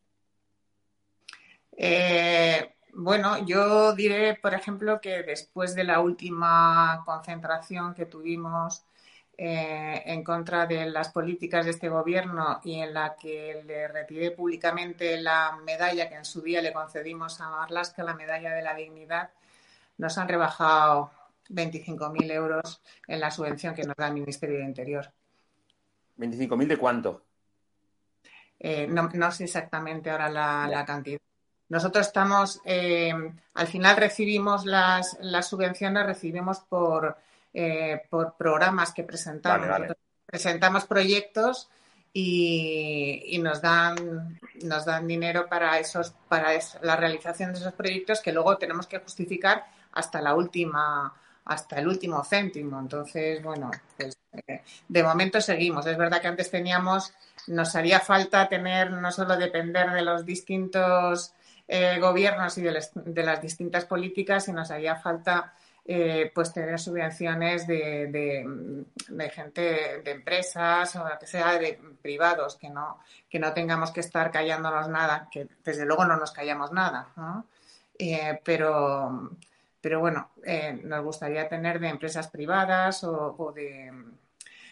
[2.95, 8.85] Bueno, yo diré, por ejemplo, que después de la última concentración que tuvimos
[9.37, 14.31] eh, en contra de las políticas de este gobierno y en la que le retiré
[14.31, 18.75] públicamente la medalla que en su día le concedimos a Marlaska, la medalla de la
[18.75, 19.31] dignidad,
[19.99, 21.11] nos han rebajado
[21.49, 25.13] 25.000 euros en la subvención que nos da el Ministerio de Interior.
[26.19, 27.23] ¿25.000 de cuánto?
[28.65, 31.19] Eh, no, sé exactamente ahora la, cantidad.
[31.69, 33.13] Nosotros estamos, eh,
[33.55, 35.17] al final recibimos las,
[35.49, 37.17] subvenciones, recibimos por,
[37.55, 39.69] eh, por programas que presentamos.
[40.27, 41.69] Presentamos proyectos
[42.13, 46.51] y, nos dan nos dan dinero para esos para
[46.83, 51.13] la realización de esos proyectos que luego tenemos que justificar hasta la última
[51.45, 52.79] hasta el último céntimo.
[52.79, 55.87] Entonces, bueno, pues, eh, de momento seguimos.
[55.87, 57.13] Es verdad que antes teníamos,
[57.49, 61.35] nos haría falta tener, no solo depender de los distintos
[61.69, 67.67] eh, gobiernos y de, las distintas políticas, sino nos haría falta eh, pues tener subvenciones
[67.67, 68.07] de,
[69.09, 74.01] de, gente, de empresas o que sea de privados, que no, que no tengamos que
[74.01, 77.09] estar callándonos nada, que desde luego no nos callamos nada,
[78.45, 79.31] pero
[79.83, 83.93] pero bueno, eh, nos gustaría tener de empresas privadas o, de...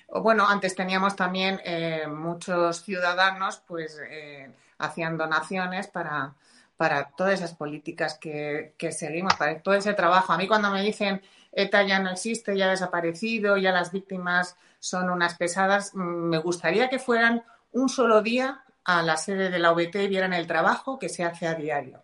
[0.08, 6.32] bueno, antes teníamos también eh, muchos ciudadanos pues eh, hacían donaciones para,
[6.80, 10.32] para todas esas políticas que, seguimos, para todo ese trabajo.
[10.32, 11.20] A mí cuando me dicen
[11.52, 16.38] ETA ya no existe, ya ha desaparecido, ya las víctimas son unas pesadas, mm, me
[16.38, 20.46] gustaría que fueran un solo día a la sede de la OBT y vieran el
[20.46, 22.02] trabajo que se hace a diario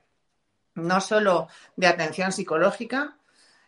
[0.75, 3.17] no solo de atención psicológica,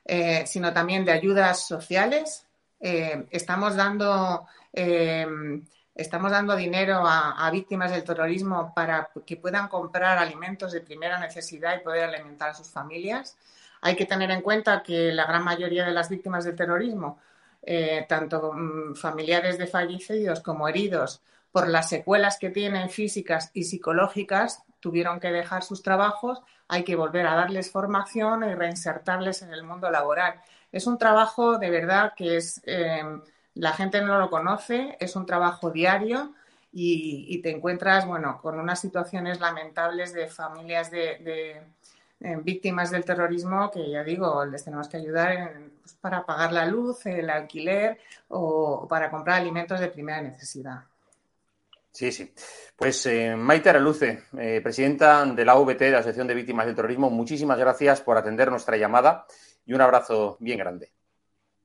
[0.05, 2.45] eh, sino también de ayudas sociales.
[2.81, 5.27] Eh, estamos, dando, eh,
[5.99, 11.77] estamos dando dinero a, víctimas del terrorismo para que puedan comprar alimentos de primera necesidad
[11.77, 13.37] y poder alimentar a sus familias.
[13.83, 17.19] Hay que tener en cuenta que la gran mayoría de las víctimas del terrorismo,
[18.09, 21.21] tanto mm, familiares de fallecidos como heridos,
[21.53, 26.97] por las secuelas que tienen físicas y psicológicas, tuvieron que dejar sus trabajos, hay que
[26.97, 30.41] volver a darles formación y reinsertarles en el mundo laboral.
[30.71, 33.03] Es un trabajo de verdad que es, eh,
[33.59, 36.33] la gente no lo conoce, es un trabajo diario
[36.73, 41.61] y, te encuentras, bueno, con unas situaciones lamentables de familias de,
[42.21, 46.67] eh, víctimas del terrorismo que ya digo, les tenemos que ayudar pues, para pagar la
[46.67, 50.85] luz, el alquiler o para comprar alimentos de primera necesidad.
[51.91, 52.33] Sí, sí.
[52.77, 56.77] Pues eh, Maite Araluce, eh, presidenta de la UVT, de la Asociación de Víctimas del
[56.77, 59.27] Terrorismo, muchísimas gracias por atender nuestra llamada
[59.67, 60.93] y un abrazo bien grande.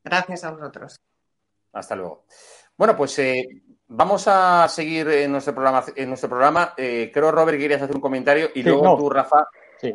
[0.03, 0.99] Gracias a vosotros.
[1.73, 2.25] Hasta luego.
[2.77, 3.45] Bueno, pues eh,
[3.87, 5.83] vamos a seguir en nuestro programa.
[5.95, 6.73] En nuestro programa.
[6.75, 9.47] creo, Robert, que querías hacer un comentario y luego tú, Rafa.
[9.81, 9.93] Sí.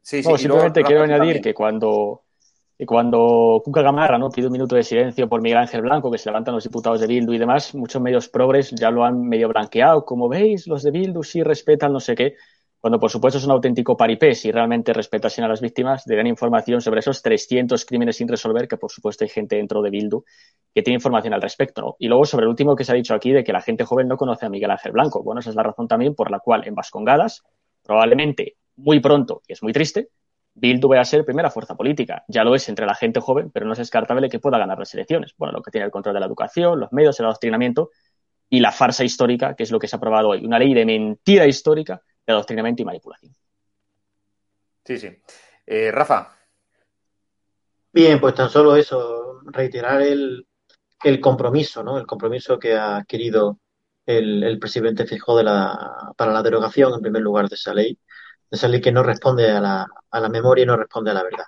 [0.00, 0.38] Sí, sí.
[0.38, 2.22] simplemente quiero añadir que cuando
[2.78, 4.30] y cuando Cuca Gamarra ¿no?
[4.30, 7.06] pide un minuto de silencio por Miguel Ángel Blanco, que se levantan los diputados de
[7.06, 10.04] Bildu y demás, muchos medios progres ya lo han medio blanqueado.
[10.04, 12.36] Como veis, los de Bildu sí respetan no sé qué,
[12.86, 14.32] cuando por supuesto es un auténtico paripé.
[14.32, 18.76] Si realmente respetasen a las víctimas, darían información sobre esos 300 crímenes sin resolver, que
[18.76, 20.22] por supuesto hay gente dentro de Bildu
[20.72, 21.96] que tiene información al respecto.
[21.98, 24.06] Y luego sobre el último que se ha dicho aquí de que la gente joven
[24.06, 25.20] no conoce a Miguel Ángel Blanco.
[25.24, 27.42] Bueno, esa es la razón también por la cual en Vascongadas,
[27.82, 30.10] probablemente muy pronto, y es muy triste,
[30.54, 32.22] Bildu va a ser primera fuerza política.
[32.28, 34.94] Ya lo es entre la gente joven, pero no es descartable que pueda ganar las
[34.94, 35.34] elecciones.
[35.36, 37.90] Bueno, lo que tiene el control de la educación, los medios, el adoctrinamiento
[38.48, 40.46] y la farsa histórica, que es lo que se ha aprobado hoy.
[40.46, 43.34] Una ley de mentira histórica de adoctrinamiento y manipulación.
[44.84, 45.08] Sí, sí.
[45.66, 46.36] Eh, Rafa.
[47.92, 50.46] Bien, pues tan solo eso, reiterar el,
[51.20, 51.98] compromiso, ¿no?
[51.98, 53.58] El compromiso que ha adquirido
[54.04, 57.98] el, presidente Fijó de la, para la derogación, en primer lugar, de esa ley
[58.50, 61.22] esa ley que no responde a la, a la memoria y no responde a la
[61.22, 61.44] verdad.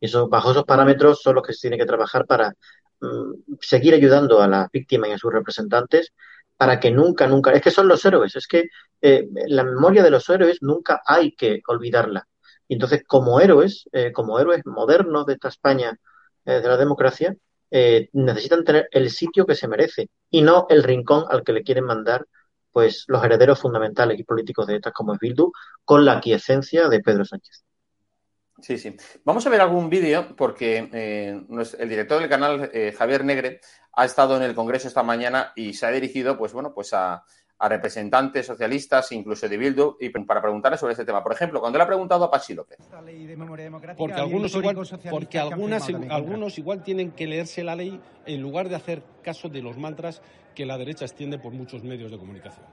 [0.00, 2.52] Y eso, bajo esos parámetros son los que se tiene que trabajar para
[3.00, 6.12] mm, seguir ayudando a las víctimas y a sus representantes
[6.56, 8.68] para que nunca, nunca, es que son los héroes, es que
[9.00, 12.28] eh, la memoria de los héroes nunca hay que olvidarla.
[12.68, 15.98] Y entonces, como héroes, eh, como héroes modernos de esta España
[16.44, 17.36] eh, de la democracia,
[18.12, 21.84] necesitan tener el sitio que se merece y no el rincón al que le quieren
[21.84, 22.26] mandar
[22.70, 25.52] pues los herederos fundamentales y políticos de estas como es Bildu,
[25.84, 27.64] con la aquiescencia de Pedro Sánchez.
[28.62, 28.96] Sí, sí.
[29.24, 31.42] Vamos a ver algún vídeo porque eh,
[31.78, 33.60] el director del canal, eh, Javier Negre,
[33.92, 37.24] ha estado en el Congreso esta mañana y se ha dirigido, pues bueno, pues a,
[37.64, 41.22] representantes socialistas, incluso de Bildu, y para preguntarle sobre este tema.
[41.22, 42.76] Por ejemplo, cuando le ha preguntado a Pachi López.
[43.96, 44.76] Porque algunos, igual,
[45.08, 49.62] porque algunas, algunos igual tienen que leerse la ley en lugar de hacer caso de
[49.62, 50.22] los mantras
[50.56, 52.66] que la derecha extiende por muchos medios de comunicación.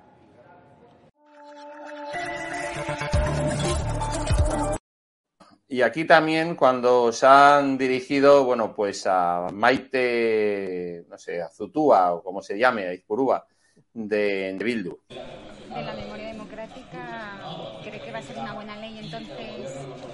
[5.72, 12.12] Y aquí también cuando se han dirigido, bueno, pues a Maite, no sé, a Zutúa
[12.14, 13.46] o como se llame, a Izpurúa,
[13.94, 14.98] de, de Bildu.
[15.10, 17.40] De la memoria democrática,
[17.84, 19.38] ¿cree que va a ser una buena ley, entonces.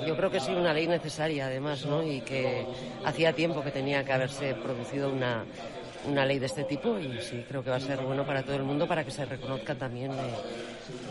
[0.06, 2.04] Yo creo que sí, una ley necesaria, además, ¿no?
[2.04, 2.68] Y que
[3.06, 5.46] hacía tiempo que tenía que haberse producido una,
[6.06, 8.56] una ley de este tipo y sí, creo que va a ser bueno para todo
[8.56, 10.34] el mundo para que se reconozca también eh,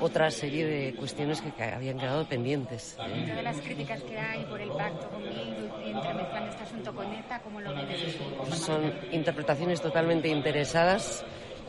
[0.00, 2.96] otra serie de cuestiones que habían quedado pendientes.
[2.98, 6.94] Dentro de las críticas que hay por el pacto con Bildu y entremezclando este asunto
[6.94, 8.58] con ETA, ¿cómo lo ves?
[8.58, 11.24] Son interpretaciones totalmente interesadas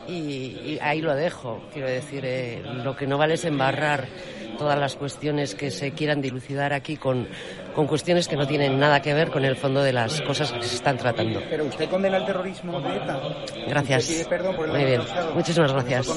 [0.08, 1.62] y, ahí lo dejo.
[1.72, 4.06] Quiero decir, eh, lo que no vale es embarrar
[4.58, 7.28] todas las cuestiones que se quieran dilucidar aquí con,
[7.74, 10.62] con cuestiones que no tienen nada que ver con el fondo de las cosas que
[10.62, 11.42] se están tratando.
[11.50, 13.20] Pero usted condena el terrorismo de ETA.
[13.68, 14.26] Gracias.
[14.68, 15.02] Muy bien.
[15.34, 16.08] Muchísimas gracias.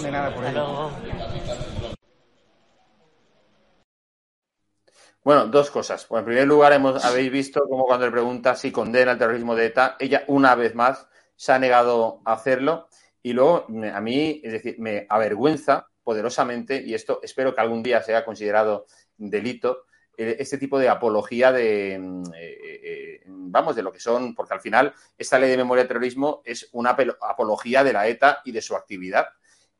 [5.24, 6.08] Bueno, dos cosas.
[6.10, 9.66] en primer lugar, hemos, habéis visto como cuando le pregunta si condena el terrorismo de
[9.66, 12.88] ETA, ella una vez más se ha negado a hacerlo.
[13.22, 18.02] Y luego, a mí, es decir, me avergüenza poderosamente, y esto espero que algún día
[18.02, 18.86] sea considerado
[19.18, 19.86] delito,
[20.18, 24.54] eh, este tipo de apología de, mm, eh, eh, vamos, de lo que son, porque
[24.54, 26.92] al final esta ley de memoria de terrorismo es una
[27.22, 29.28] apología de la ETA y de su actividad.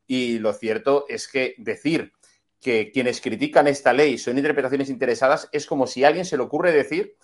[0.06, 2.12] Y lo cierto es que decir
[2.60, 6.42] que quienes critican esta ley son interpretaciones interesadas es como si a alguien se le
[6.42, 7.16] ocurre decir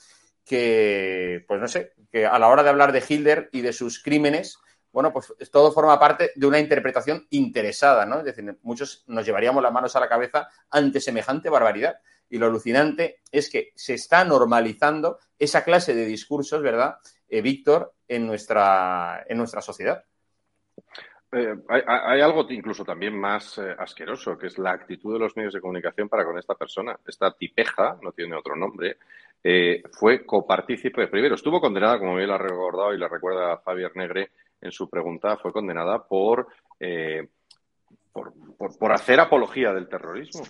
[0.45, 4.03] que, pues no sé, que a la hora de hablar de Hitler y de sus
[4.03, 4.59] crímenes,
[4.93, 8.21] bueno, pues todo forma parte de una interpretación interesada, ¿no?
[8.21, 11.97] Es decir, muchos nos llevaríamos las manos a la cabeza ante semejante barbaridad.
[12.31, 16.97] Y lo alucinante es que se está normalizando esa clase de discursos, ¿verdad,
[17.29, 20.05] eh, Víctor, en nuestra, en nuestra sociedad?
[21.37, 25.53] Eh, hay, algo incluso también más eh, asqueroso, que es la actitud de los medios
[25.53, 26.99] de comunicación para con esta persona.
[27.07, 28.97] Esta tipeja, no tiene otro nombre,
[29.93, 31.07] fue copartícipe.
[31.07, 34.31] Primero, estuvo condenada, como bien la ha recordado y la recuerda Javier Negre,
[34.61, 36.05] en su pregunta fue condenada
[36.81, 37.29] eh,
[38.13, 38.33] por,
[38.79, 40.45] por, hacer apología del terrorismo.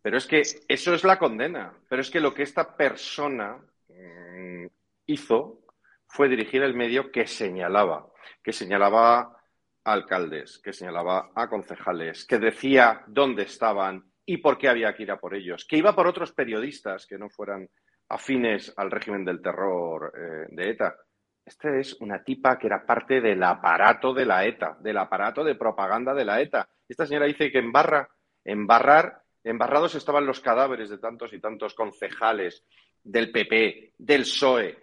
[0.00, 1.72] Pero es que eso es la condena.
[1.88, 3.58] Pero es que lo que esta persona
[3.88, 4.66] mm,
[5.06, 5.60] hizo
[6.06, 8.06] fue dirigir el medio que señalaba,
[8.42, 9.43] que señalaba
[9.84, 15.10] alcaldes, que señalaba a concejales, que decía dónde estaban y por qué había que ir
[15.10, 17.68] a por ellos, que iba por otros periodistas que no fueran
[18.08, 20.96] afines al régimen del terror eh, de ETA.
[21.44, 25.56] Esta es una tipa que era parte del aparato de la ETA, del aparato de
[25.56, 26.68] propaganda de la ETA.
[26.88, 28.08] Esta señora dice que en Barra,
[28.44, 32.64] en Barrar, embarrados estaban los cadáveres de tantos y tantos concejales
[33.02, 34.78] del PP, del PSOE,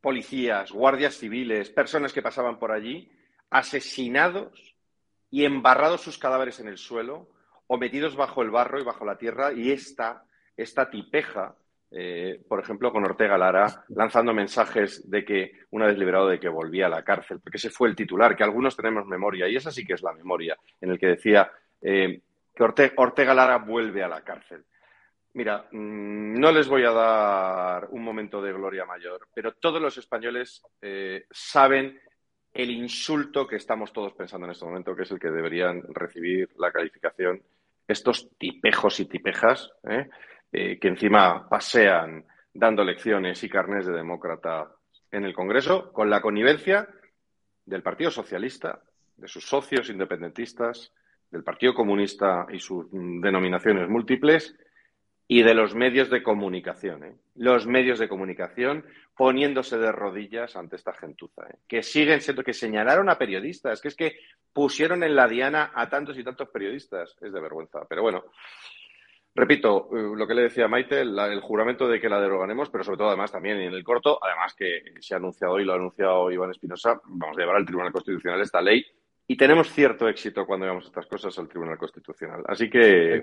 [0.00, 3.10] policías, guardias civiles, personas que pasaban por allí,
[3.50, 4.76] asesinados
[5.30, 7.28] y embarrados sus cadáveres en el suelo
[7.66, 10.24] o metidos bajo el barro y bajo la tierra y esta,
[10.56, 11.56] esta tipeja
[11.90, 16.48] eh, por ejemplo, con Ortega Lara, lanzando mensajes de que, una vez liberado, de que
[16.48, 19.70] volvía a la cárcel, porque ese fue el titular, que algunos tenemos memoria, y esa
[19.70, 22.20] sí que es la memoria, en el que decía eh,
[22.54, 24.64] que Ortega, Lara vuelve a la cárcel.
[25.34, 29.96] Mira, mm, no les voy a dar un momento de gloria mayor, pero todos los
[29.96, 32.00] españoles eh, saben
[32.56, 36.48] el insulto que estamos todos pensando en este momento, que es el que deberían recibir
[36.58, 37.42] la calificación
[37.86, 44.72] estos tipejos y tipejas, eh, que encima pasean dando lecciones y carnes de demócrata
[45.10, 46.88] en el Congreso, con la connivencia
[47.64, 48.80] del Partido Socialista,
[49.16, 50.92] de sus socios independentistas,
[51.30, 54.56] del Partido Comunista y sus denominaciones múltiples,
[55.28, 57.04] y de los medios de comunicación.
[57.04, 57.14] ¿eh?
[57.34, 58.84] Los medios de comunicación
[59.16, 61.56] poniéndose de rodillas ante esta gentuza, ¿eh?
[61.66, 64.18] que siguen siendo, que señalaron a periodistas, que es que
[64.52, 67.16] pusieron en la diana a tantos y tantos periodistas.
[67.20, 67.80] Es de vergüenza.
[67.88, 68.24] Pero bueno,
[69.38, 72.96] Repito, eh, lo que le decía Maite, el juramento de que la derogaremos, pero sobre
[72.96, 76.30] todo además también en el corto, además que se ha anunciado y lo ha anunciado
[76.30, 78.82] Iván Espinosa, vamos a llevar al Tribunal Constitucional esta ley
[79.26, 82.44] y tenemos cierto éxito cuando llevamos estas cosas al Tribunal Constitucional.
[82.46, 83.22] Así que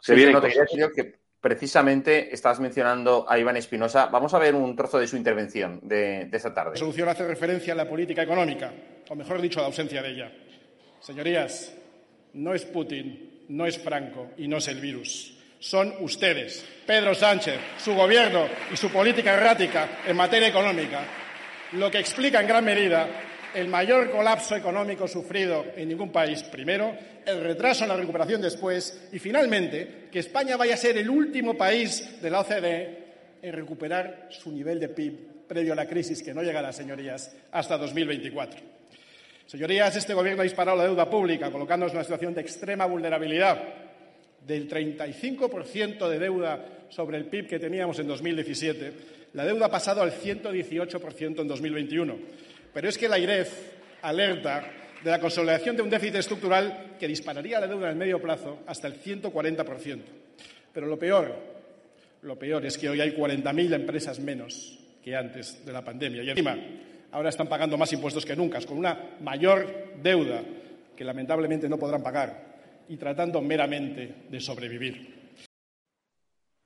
[0.00, 4.06] se viene no, que precisamente estás mencionando a Iván Espinosa.
[4.06, 6.70] Vamos a ver un trozo de su intervención de, de esta tarde.
[6.70, 8.72] La resolución hace referencia a la política económica,
[9.08, 10.32] o mejor dicho, a la ausencia de ella.
[11.00, 11.74] Señorías,
[12.34, 15.34] no es Putin no es Franco y no es el virus.
[15.58, 21.00] Son ustedes, Pedro Sánchez, su gobierno y su política errática en materia económica,
[21.72, 23.08] lo que explica en gran medida
[23.54, 26.94] el mayor colapso económico sufrido en ningún país, primero,
[27.24, 31.54] el retraso en la recuperación después y, finalmente, que España vaya a ser el último
[31.54, 32.98] país de la OCDE
[33.42, 37.78] en recuperar su nivel de PIB previo a la crisis, que no llegará, señorías, hasta
[37.78, 38.60] 2024.
[39.46, 43.62] Señorías, este Gobierno ha disparado la deuda pública, colocándonos en una situación de extrema vulnerabilidad.
[44.46, 48.92] Del 35% de deuda sobre el PIB que teníamos en 2017,
[49.34, 52.16] la deuda ha pasado al 118% en 2021.
[52.72, 53.50] Pero es que la IREF
[54.02, 54.64] alerta
[55.02, 58.60] de la consolidación de un déficit estructural que dispararía la deuda en el medio plazo
[58.66, 60.00] hasta el 140%.
[60.72, 61.34] Pero lo peor,
[62.22, 66.22] lo peor es que hoy hay 40.000 empresas menos que antes de la pandemia.
[66.22, 66.56] Y encima,
[67.12, 70.42] ahora están pagando más impuestos que nunca, con una mayor deuda
[70.96, 72.48] que lamentablemente no podrán pagar
[72.88, 75.18] y tratando meramente de sobrevivir.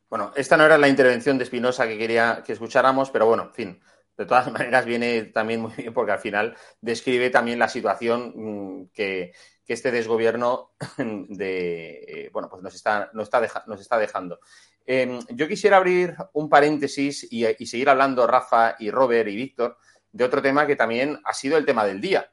[0.08, 3.52] Bueno, esta no era la intervención de Espinosa que quería que escucháramos, pero bueno, en
[3.54, 3.80] fin,
[4.16, 8.86] de todas maneras viene también muy bien porque al final describe también la situación mm,
[8.92, 9.32] que,
[9.68, 14.38] este desgobierno de, eh, bueno, pues nos está, nos está, nos está dejando.
[14.84, 19.78] Em, yo quisiera abrir un paréntesis y, seguir hablando Rafa y Robert y Víctor
[20.12, 22.30] de otro tema que también ha sido el tema del día.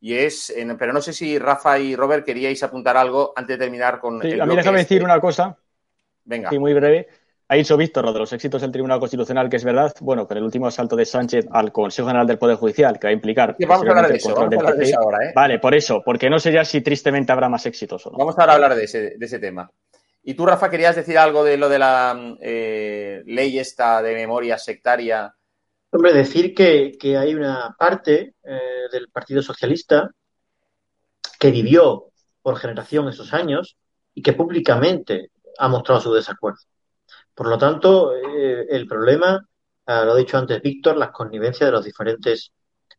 [0.00, 4.00] Y es, pero no sé si Rafa y Robert queríais apuntar algo antes de terminar
[4.00, 4.22] con.
[4.22, 5.58] Sí, a mí déjame decir una cosa.
[6.24, 6.48] Venga.
[6.48, 7.08] Sí, muy breve.
[7.50, 10.36] Ha dicho Víctor lo de los éxitos del Tribunal Constitucional, que es verdad, bueno, con
[10.36, 13.56] el último asalto de Sánchez al Consejo General del Poder Judicial, que va a implicar.
[13.66, 15.32] vamos a hablar de eso, vamos a hablar de eso ahora, ¿eh?
[15.34, 18.18] Vale, por eso, porque no sé ya si tristemente habrá más éxitos o no.
[18.18, 19.70] Vamos a hablar de ese, de ese tema.
[20.22, 24.58] Y tú, Rafa, querías decir algo de lo de la eh, ley esta de memoria
[24.58, 25.34] sectaria.
[25.90, 28.60] Hombre, decir que, hay una parte eh,
[28.92, 30.10] del Partido Socialista
[31.40, 32.10] que vivió
[32.42, 33.78] por generación esos años
[34.12, 36.60] y que públicamente ha mostrado su desacuerdo.
[37.38, 39.46] Por lo tanto, eh, el problema,
[39.86, 42.50] ah, lo ha dicho antes Víctor, las connivencias de las diferentes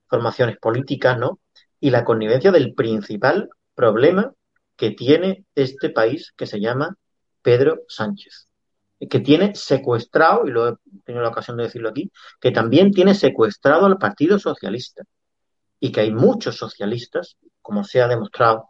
[0.08, 1.42] formaciones políticas, ¿no?
[1.82, 4.32] Y la connivencia del principal problema
[4.78, 6.96] que tiene este país que se llama
[7.42, 8.48] Pedro Sánchez,
[9.10, 12.10] que tiene secuestrado, y lo he tenido la ocasión de decirlo aquí,
[12.40, 15.04] que también tiene secuestrado al Partido Socialista
[15.82, 18.70] y que hay muchos socialistas, como se ha demostrado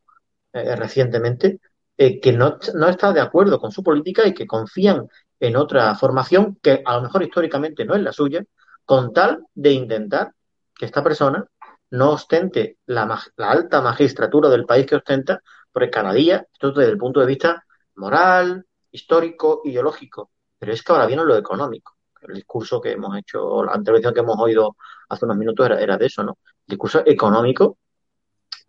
[0.52, 1.60] eh, recientemente,
[1.96, 5.08] eh, que no, no están de acuerdo con su política y que confían
[5.40, 8.44] en otra formación que a lo mejor históricamente no es la suya,
[8.86, 10.34] con tal de intentar
[10.76, 11.46] que esta persona
[11.92, 16.98] no ostente la, alta magistratura del país que ostenta, porque cada día, esto desde el
[16.98, 17.64] punto de vista
[17.96, 21.96] moral, histórico, ideológico, pero es que ahora viene lo económico.
[22.22, 24.76] El discurso que hemos hecho, la intervención que hemos oído
[25.08, 26.38] hace unos minutos era, era de eso, ¿no?
[26.68, 27.78] El discurso económico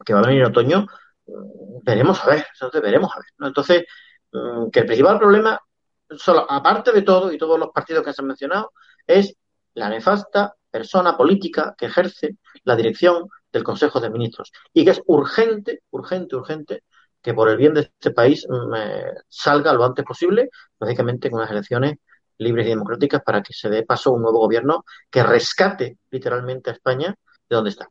[0.05, 0.87] que va a venir en otoño,
[1.27, 3.47] mm, veremos a ver, entonces veremos a ver, ¿no?
[3.49, 3.85] Entonces,
[4.33, 5.61] mm, que el principal problema
[6.17, 8.73] solo, aparte de todo y todos los partidos que se han mencionado,
[9.07, 9.35] es
[9.75, 15.03] la nefasta persona política que ejerce la dirección del Consejo de Ministros y que es
[15.07, 16.85] urgente, urgente, urgente
[17.21, 21.41] que por el bien de este país mm, eh, salga lo antes posible, lógicamente con
[21.41, 21.99] unas elecciones
[22.39, 26.71] libres y democráticas para que se dé paso a un nuevo gobierno que rescate literalmente
[26.71, 27.15] a España
[27.49, 27.91] de donde está.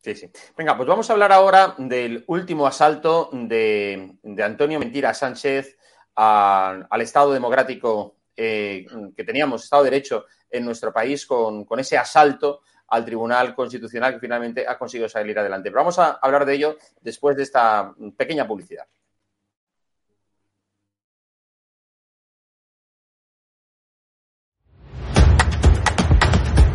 [0.00, 0.30] Sí, sí.
[0.56, 5.76] Venga, pues vamos a hablar ahora del último asalto de, de Antonio Mentira Sánchez
[6.14, 8.86] al Estado democrático eh,
[9.16, 14.20] que teníamos, Estado de Derecho en nuestro país con, ese asalto al Tribunal Constitucional que
[14.20, 15.70] finalmente ha conseguido salir adelante.
[15.70, 18.86] Pero vamos a hablar de ello después de esta pequeña publicidad.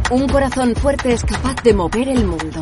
[0.10, 2.62] Un corazón fuerte es capaz de mover el mundo.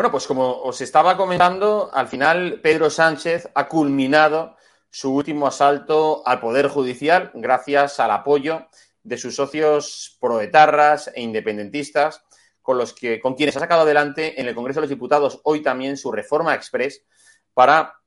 [0.00, 4.56] Bueno, pues como os estaba comentando, al final Pedro Sánchez ha culminado
[4.88, 8.66] su último asalto al Poder Judicial gracias al apoyo
[9.02, 12.24] de sus socios proetarras e independentistas
[12.62, 15.62] con los que con quienes ha sacado adelante en el Congreso de los Diputados hoy
[15.62, 17.04] también su reforma express
[17.52, 18.00] para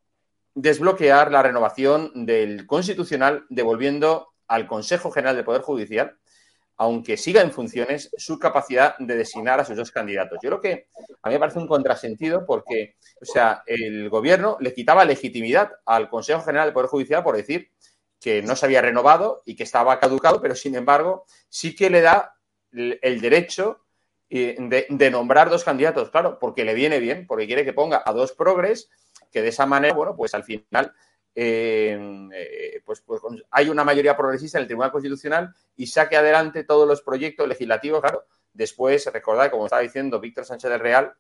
[0.55, 6.17] desbloquear la renovación del Constitucional devolviendo al Consejo General del Poder Judicial
[6.77, 10.39] aunque siga en funciones, su capacidad de designar a sus dos candidatos.
[10.41, 10.87] Yo creo que
[11.21, 16.09] a mí me parece un contrasentido porque, o sea, el gobierno le quitaba legitimidad al
[16.09, 17.71] Consejo General del Poder Judicial por decir
[18.19, 22.01] que no se había renovado y que estaba caducado, pero sin embargo sí que le
[22.01, 22.35] da
[22.71, 23.83] el derecho
[24.35, 24.55] eh,
[24.89, 28.31] de, nombrar dos candidatos, claro, porque le viene bien, porque quiere que ponga a dos
[28.31, 28.89] progres,
[29.31, 30.91] que de esa manera, bueno, pues al final
[31.35, 36.87] eh, pues, pues, hay una mayoría progresista en el Tribunal Constitucional y saque adelante todos
[36.87, 38.01] los proyectos legislativos.
[38.01, 41.13] Claro, después, recordad, como estaba diciendo Víctor Sánchez del Real,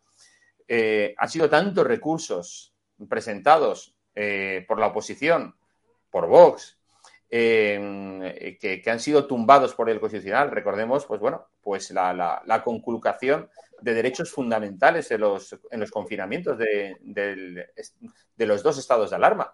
[0.67, 2.73] eh, han sido tantos recursos
[3.09, 5.55] presentados eh, por la oposición,
[6.09, 6.77] por Vox,
[7.29, 10.51] que, han sido tumbados por el Constitucional.
[10.51, 13.49] Recordemos, pues bueno, pues la, conculcación
[13.81, 19.49] de derechos fundamentales en los, en los confinamientos de, de los dos estados de alarma.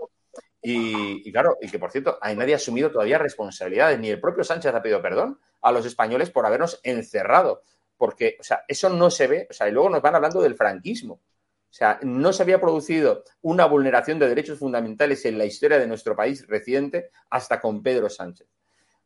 [0.62, 4.44] Y, claro, y que por cierto, hay nadie ha asumido todavía responsabilidades, ni el propio
[4.44, 7.64] Sánchez ha pedido perdón a los españoles por habernos encerrado,
[7.98, 10.56] porque, o sea, eso no se ve, o sea, y luego nos van hablando del
[10.56, 11.14] franquismo.
[11.14, 15.88] O sea, no se había producido una vulneración de derechos fundamentales en la historia de
[15.88, 18.48] nuestro país reciente hasta con Pedro Sánchez.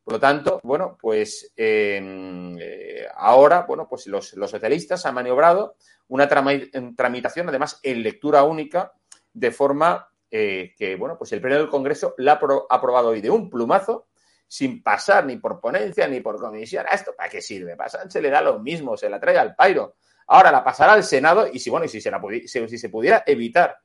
[0.04, 5.76] Por lo tanto, bueno, pues em, eh, ahora, bueno, pues los, socialistas han maniobrado
[6.08, 8.94] una tramitación, además, en lectura única,
[9.34, 13.30] de forma eh, que, bueno, pues el Pleno del Congreso la ha aprobado hoy de
[13.30, 14.08] un plumazo,
[14.48, 16.88] sin pasar ni por ponencia ni por comisión.
[16.92, 17.76] ¿Esto para qué sirve?
[17.76, 19.98] Para Sánchez le da lo mismo, se la trae al pairo.
[20.26, 23.24] Ahora la pasará al Senado y si, bueno, y si se, la si, se pudiera
[23.28, 23.78] evitar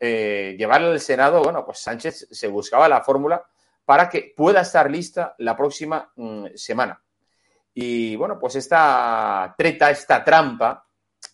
[0.00, 3.44] eh, llevarla al Senado, bueno, pues Sánchez se buscaba la fórmula
[3.84, 6.98] para que pueda estar lista la próxima mm, semana.
[7.74, 10.86] Y bueno, pues esta treta, esta trampa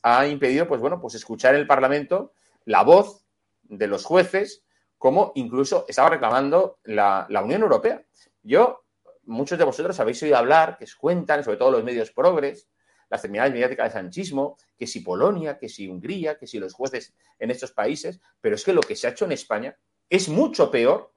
[0.03, 2.33] ha impedido, pues bueno, pues escuchar en el Parlamento
[2.65, 3.30] la voz
[3.71, 4.65] de los jueces,
[4.99, 8.05] como incluso estaba reclamando la, Unión Europea.
[8.43, 8.85] Yo,
[9.25, 12.69] muchos de vosotros habéis oído hablar, que os cuentan, sobre todo los medios progres,
[13.09, 17.15] las terminales mediáticas de sanchismo, que si Polonia, que si Hungría, que si los jueces
[17.39, 19.77] en estos países, pero es que lo que se ha hecho en España
[20.09, 21.13] es mucho peor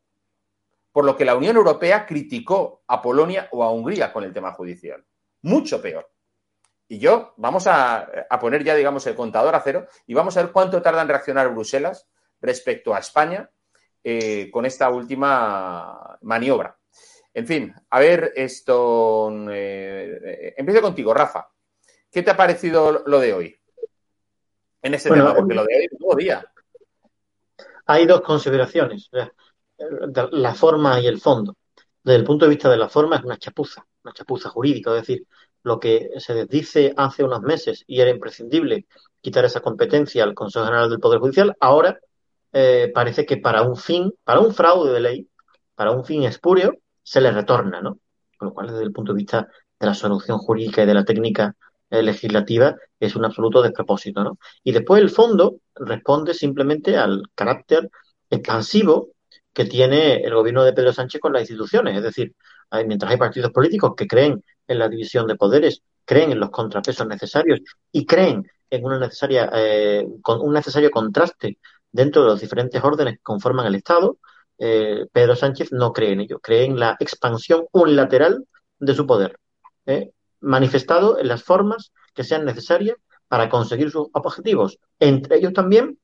[0.91, 4.54] por lo que la Unión Europea criticó a Polonia o a Hungría con el tema
[4.54, 5.04] judicial.
[5.41, 6.10] Mucho peor.
[6.88, 8.08] Y yo, vamos a,
[8.39, 11.49] poner ya, digamos, el contador a cero y vamos a ver cuánto tarda en reaccionar
[11.49, 12.08] Bruselas
[12.44, 13.50] respecto a España
[14.04, 16.78] eh, con esta última maniobra.
[17.34, 19.32] En fin, a ver esto.
[19.50, 21.50] Eh, empiezo contigo, Rafa.
[22.12, 23.60] ¿Qué te ha parecido lo de hoy?
[24.84, 26.46] En este tema, porque lo de hoy es todo día.
[27.86, 29.10] Hay dos consideraciones
[30.32, 31.56] la forma y el fondo.
[32.04, 35.08] Desde el punto de vista de la forma es una chapuza, una chapuza jurídica, es
[35.08, 35.26] decir,
[35.64, 38.86] lo que se desdice hace unos meses y era imprescindible
[39.22, 42.00] quitar esa competencia al Consejo General del Poder Judicial, ahora
[42.54, 45.30] eh, parece que para un fin, para un fraude de ley,
[45.76, 47.99] para un fin espurio, se le retorna, ¿no?
[48.38, 49.47] Con lo cual, desde el punto de vista
[49.80, 51.56] de la solución jurídica y de la técnica
[51.89, 54.38] eh, legislativa, es un absoluto despropósito, ¿no?
[54.64, 57.89] Y después el fondo responde simplemente al carácter
[58.30, 59.10] expansivo
[59.51, 61.97] que tiene el gobierno de Pedro Sánchez con las instituciones.
[61.97, 62.34] Es decir,
[62.88, 67.08] mientras hay partidos políticos que creen en la división de poderes, creen en los contrapesos
[67.08, 67.60] necesarios
[67.91, 71.60] y creen en una necesaria, eh, un necesario contraste
[71.94, 74.18] dentro de los diferentes órdenes que conforman el Estado,
[74.58, 78.46] eh, Pedro Sánchez no cree en ello, cree en la expansión unilateral
[78.80, 79.39] de su poder,
[79.86, 85.98] eh, manifestado en las formas que sean necesarias para conseguir sus objetivos, entre ellos también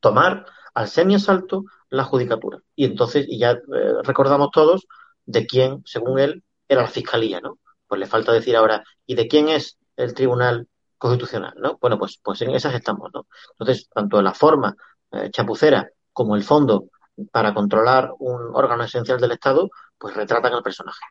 [0.00, 2.58] tomar al semiasalto la judicatura.
[2.74, 4.86] Y entonces, y ya eh, recordamos todos
[5.26, 7.58] de quién, según él, era la fiscalía, ¿no?
[7.86, 11.78] Pues le falta decir ahora, ¿y de quién es el Tribunal Constitucional, ¿no?
[11.80, 13.26] Bueno, pues, pues en esas estamos, ¿no?
[13.58, 14.76] Entonces, tanto la forma
[15.12, 16.86] eh, chapucera como el fondo
[17.30, 21.04] para controlar un órgano esencial del Estado, pues retratan al personaje.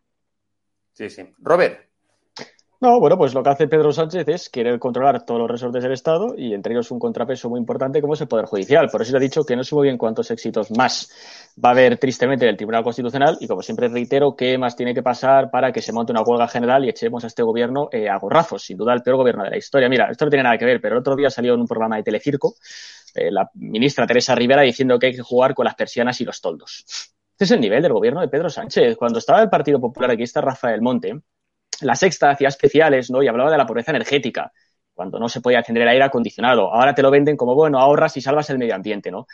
[0.93, 1.23] Sí, sí.
[1.37, 1.89] Robert,
[2.81, 5.91] no, bueno, pues lo que hace Pedro Sánchez es querer controlar todos los resortes del
[5.91, 8.87] Estado y entre ellos un contrapeso muy importante como es el Poder Judicial.
[8.89, 11.11] Por eso le ha dicho que no sé muy bien cuántos éxitos más
[11.61, 14.93] va a haber tristemente en el Tribunal Constitucional y como siempre reitero, qué más tiene
[14.93, 18.07] que pasar para que se monte una huelga general y echemos a este gobierno eh,
[18.07, 18.63] a gorrazos.
[18.63, 19.89] Sin duda el peor gobierno de la historia.
[19.89, 21.97] Mira, esto no tiene nada que ver, pero el otro día salió en un programa
[21.97, 22.55] de Telecirco
[23.15, 26.41] eh, la ministra Teresa Rivera diciendo que hay que jugar con las persianas y los
[26.41, 26.85] toldos.
[27.31, 28.97] Este es el nivel del gobierno de Pedro Sánchez.
[28.97, 31.21] Cuando estaba el Partido Popular, aquí está Rafael Monte,
[31.81, 33.23] la sexta hacía especiales, ¿no?
[33.23, 34.51] Y hablaba de la pobreza energética,
[34.93, 36.73] cuando no se podía el aire acondicionado.
[36.73, 39.27] Ahora te lo venden como, bueno, ahorras y salvas el medio ambiente, ¿no?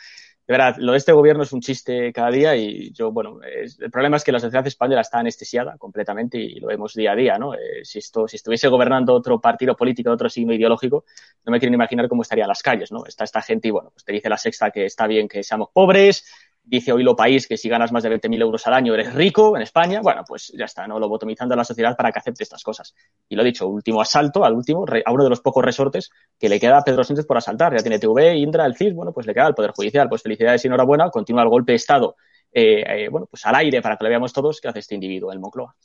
[0.48, 3.90] De verdad, lo de este gobierno es un chiste cada día y yo, bueno, el
[3.90, 7.40] problema es que la sociedad española está anestesiada completamente y lo vemos día a día,
[7.40, 7.56] ¿no?
[7.56, 11.06] Eh, si, esto, si estuviese gobernando otro partido político, otro signo ideológico,
[11.46, 13.08] no me quiero imaginar cómo estarían las calles, ¿no?
[13.08, 15.70] Está esta gente y, bueno, pues te dice la sexta que está bien que seamos
[15.74, 16.26] pobres,
[16.66, 19.56] dice hoy lo país que si ganas más de 20.000 euros al año eres rico
[19.56, 21.00] en España, bueno, pues ya está, ¿no?
[21.00, 22.96] Lo botomizando a la sociedad para que acepte estas cosas.
[23.30, 26.10] Y lo he dicho, último asalto, al último, a uno de los pocos resortes
[26.40, 27.76] que le queda a Pedro Sánchez por asaltar.
[27.76, 30.10] Ya tiene TV, Indra, el CIS, bueno, pues le queda al Poder Judicial.
[30.10, 32.16] Pues felicidades y enhorabuena, continúa el golpe de Estado,
[32.52, 35.32] eh, eh, bueno, pues al aire para que lo veamos todos que hace este individuo,
[35.32, 35.76] el Moncloa.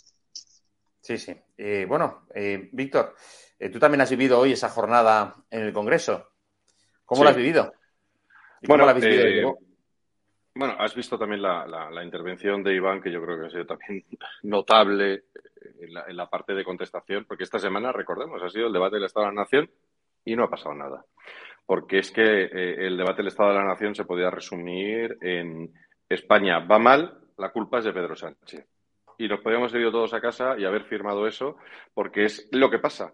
[1.01, 1.35] Sí, sí.
[1.59, 2.26] Eh, bueno,
[2.72, 3.14] Víctor,
[3.72, 6.28] tú también has vivido hoy esa jornada en el Congreso.
[7.05, 7.72] ¿Cómo lo has vivido?
[8.62, 9.59] bueno, la vivido?
[10.55, 14.05] Bueno, has visto también la, intervención de Iván, que yo creo que ha sido también
[14.42, 15.22] notable eh,
[16.09, 19.26] en la, parte de contestación, porque esta semana, recordemos, ha sido el debate del Estado
[19.26, 19.70] de la Nación
[20.24, 21.05] y no ha pasado nada.
[21.64, 25.72] Porque es que eh, el debate del Estado de la Nación se podía resumir en
[26.09, 28.66] España va mal, la culpa es de Pedro Sánchez.
[29.18, 31.57] Y nos podríamos ir todos a casa y haber firmado eso,
[31.94, 33.12] porque es lo que pasa.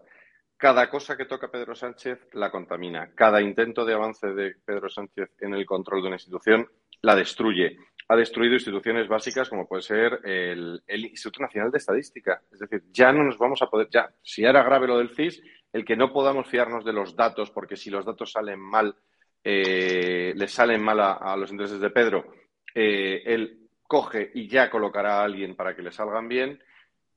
[0.57, 3.11] Cada cosa que toca Pedro Sánchez la contamina.
[3.13, 6.67] Cada intento de avance de Pedro Sánchez en el control de una institución
[7.01, 7.77] la destruye.
[8.09, 12.41] ha destruido instituciones básicas como puede ser el, Instituto Nacional de Estadística.
[12.51, 15.41] Es decir, ya no nos vamos a poder, ya, si era grave lo del CIS,
[15.73, 18.95] el que no podamos fiarnos de los datos, porque si los datos salen mal,
[19.43, 22.33] eh, le salen mal a, los intereses de Pedro,
[22.73, 26.59] eh, él coge y ya colocará a alguien para que le salgan bien.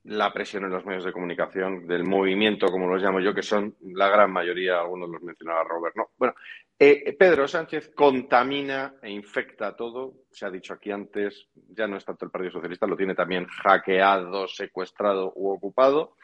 [0.05, 3.77] La presión en los medios de comunicación del movimiento, como los llamo yo, que son
[3.83, 6.11] la gran mayoría, algunos los mencionaba Robert, ¿no?
[6.17, 6.35] Bueno,
[6.79, 10.25] eh, Pedro Sánchez contamina e infecta todo.
[10.31, 13.47] Se ha dicho aquí antes, ya no es tanto el Partido Socialista, lo tiene también
[13.47, 16.17] hackeado, secuestrado u ocupado,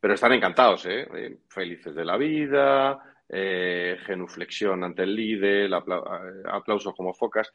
[0.00, 1.06] pero están encantados, ¿eh?
[1.14, 2.98] eh felices de la vida,
[3.28, 7.52] eh, genuflexión ante el líder, aplausos como focas.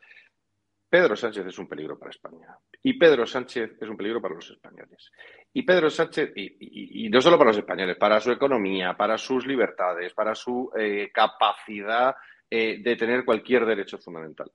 [0.94, 2.56] Pedro Sánchez es un peligro para España.
[2.84, 5.10] Y Pedro Sánchez es un peligro para los españoles.
[5.52, 10.14] Y Pedro Sánchez, y, no solo para los españoles, para su economía, para sus libertades,
[10.14, 10.72] para su
[11.12, 12.16] capacidad
[12.48, 14.52] eh, de tener cualquier derecho fundamental.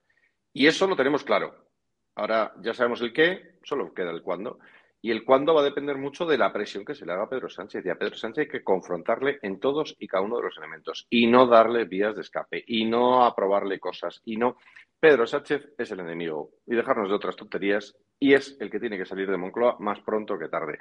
[0.53, 1.71] Y eso lo tenemos claro.
[2.15, 4.59] Ahora ya sabemos el qué, solo queda el cuándo.
[5.01, 7.29] Y el cuándo va a depender mucho de la presión que se le haga a
[7.29, 7.85] Pedro Sánchez.
[7.85, 11.07] Y a Pedro Sánchez hay que confrontarle en todos y cada uno de los elementos.
[11.09, 12.63] Y no darle vías de escape.
[12.67, 14.21] Y no aprobarle cosas.
[14.25, 14.57] Y no.
[14.99, 16.51] Pedro Sánchez es el enemigo.
[16.67, 17.95] Y dejarnos de otras tonterías.
[18.19, 20.79] Y es el que tiene que salir de Moncloa más pronto que tarde.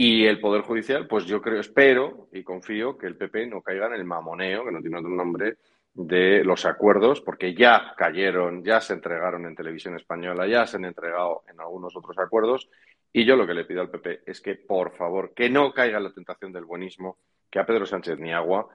[0.00, 3.88] Y el Poder Judicial, pues yo creo, espero y confío que el PP no caiga
[3.88, 5.56] en el mamoneo, que no tiene otro nombre,
[5.92, 10.84] de los acuerdos, porque ya cayeron, ya se entregaron en televisión española, ya se han
[10.84, 12.70] entregado en algunos otros acuerdos.
[13.12, 15.98] Y yo lo que le pido al PP es que, por favor, que no caiga
[15.98, 17.18] en la tentación del buenismo,
[17.50, 18.68] que a Pedro Sánchez ni agua,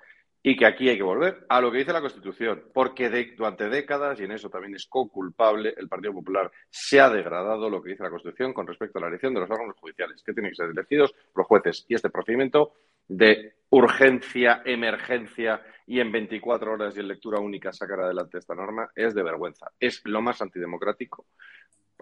[0.45, 4.19] y que aquí hay que volver a lo que dice la Constitución, porque durante décadas,
[4.19, 8.03] y en eso también es co-culpable, el Partido Popular se ha degradado lo que dice
[8.03, 10.69] la Constitución con respecto a la elección de los órganos judiciales, que tienen que ser
[10.69, 11.85] elegidos por jueces.
[11.87, 12.73] Y este procedimiento
[13.07, 18.91] de urgencia, emergencia y en 24 horas y en lectura única sacar adelante esta norma
[18.95, 19.71] es de vergüenza.
[19.79, 21.25] Es lo más antidemocrático,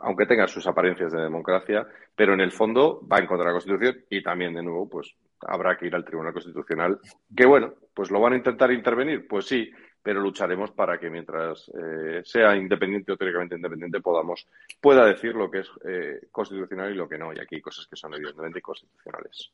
[0.04, 3.60] aunque tenga sus apariencias de democracia, pero en el fondo va en contra de la
[3.60, 7.00] Constitución y también, de nuevo, pues habrá que ir al Tribunal Constitucional,
[7.36, 9.72] que bueno, pues lo van a intentar intervenir, pues sí,
[10.04, 14.48] pero lucharemos para que mientras eh, sea independiente o teóricamente independiente podamos
[14.80, 17.32] pueda decir lo que es eh, constitucional y lo que no.
[17.34, 19.52] Y aquí hay cosas que son evidentemente inconstitucionales.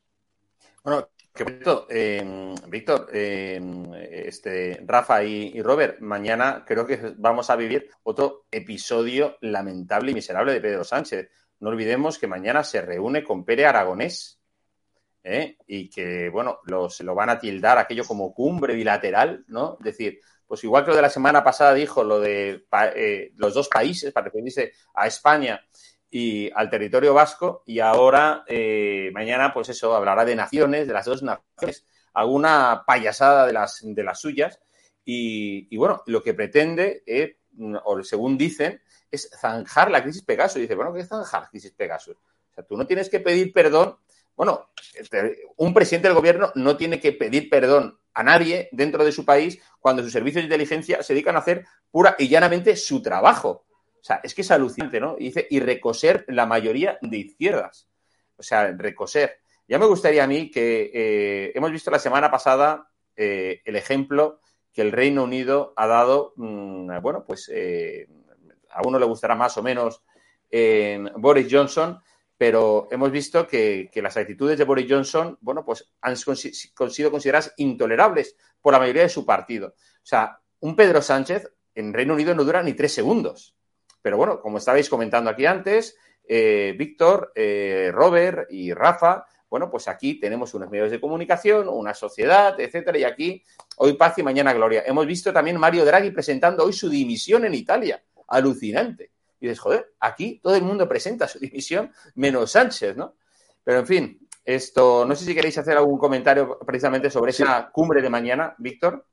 [0.84, 1.46] Bueno, que
[1.90, 3.62] eh, Víctor, eh,
[4.26, 10.54] este, Rafa y, Robert, mañana creo que vamos a vivir otro episodio lamentable y miserable
[10.54, 11.30] de Pedro Sánchez.
[11.60, 14.40] No olvidemos que mañana se reúne con Pere Aragonés
[15.24, 15.58] ¿eh?
[15.68, 19.78] y que, bueno, se lo van a tildar aquello como cumbre bilateral, ¿no?
[19.80, 22.66] Es decir, pues igual que lo de la semana pasada dijo lo de
[23.36, 25.62] los dos países, para referirse a España
[26.10, 31.06] y al territorio vasco y ahora eh, mañana pues eso hablará de naciones, de las
[31.06, 34.60] dos naciones, alguna payasada de las, de las suyas
[35.10, 37.38] y, bueno, lo que pretende, eh,
[37.86, 40.58] o según dicen, es zanjar la crisis Pegasus.
[40.58, 42.18] Y dice, bueno, ¿qué es zanjar crisis Pegasus?
[42.18, 43.96] O sea, tú no tienes que pedir perdón,
[44.36, 44.70] bueno,
[45.56, 49.62] un presidente del gobierno no tiene que pedir perdón a nadie dentro de su país
[49.80, 53.66] cuando sus servicios de inteligencia se dedican a hacer pura y llanamente su trabajo.
[54.08, 55.18] Sea, es que es alucinante, ¿no?
[55.20, 57.90] Y dice, y recoser la mayoría de izquierdas.
[58.38, 59.42] O sea, recoser.
[59.68, 62.88] Ya me gustaría a mí que eh, hemos visto la semana pasada
[63.18, 64.40] eh, el ejemplo
[64.72, 68.08] que el Reino Unido ha dado, mm, bueno, pues eh,
[68.70, 70.02] a uno le gustará más o menos
[71.18, 72.00] Boris Johnson,
[72.38, 77.54] pero hemos visto que, que, las actitudes de Boris Johnson, bueno, pues han sido consideradas
[77.58, 79.74] intolerables por la mayoría de su partido.
[79.76, 83.57] O sea, un Pedro Sánchez en Reino Unido no dura ni tres segundos.
[84.08, 89.90] Pero bueno, como estabais comentando aquí antes, eh, Víctor, eh, Robert y Rafa, bueno, pues
[89.90, 93.44] aquí tenemos unos medios de comunicación, una sociedad, etcétera, y aquí
[93.76, 94.84] hoy paz y mañana gloria.
[94.86, 98.02] Hemos visto también Mario Draghi presentando hoy su dimisión en Italia.
[98.30, 99.12] Alucinante.
[99.42, 103.16] Y dices, joder, aquí todo el mundo presenta su dimisión, menos Sánchez, ¿no?
[103.62, 108.02] Pero en fin, esto, no sé si queréis hacer algún comentario precisamente sobre esa cumbre
[108.02, 109.06] de mañana, Víctor.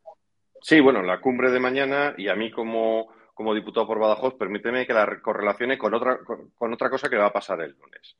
[0.62, 4.86] Sí, bueno, la cumbre de mañana y a mí como como diputado por Badajoz, permíteme
[4.86, 8.16] que la correlacione con otra, con, otra cosa que va a pasar el lunes.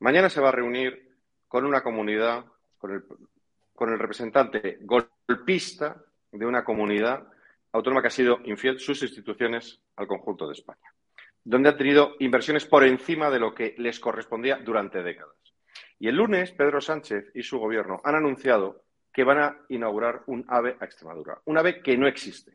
[0.00, 1.14] Mañana se va a reunir
[1.46, 2.46] con una comunidad,
[2.78, 3.04] con el,
[3.74, 7.26] con el representante golpista de una comunidad
[7.72, 10.94] autónoma que ha sido infiel sus instituciones al conjunto de España,
[11.44, 15.36] donde han tenido inversiones por encima de lo que les correspondía durante décadas.
[15.98, 20.44] Y el lunes, Pedro Sánchez y su gobierno han anunciado que van a inaugurar un
[20.48, 22.52] AVE a Extremadura, un AVE que no existe.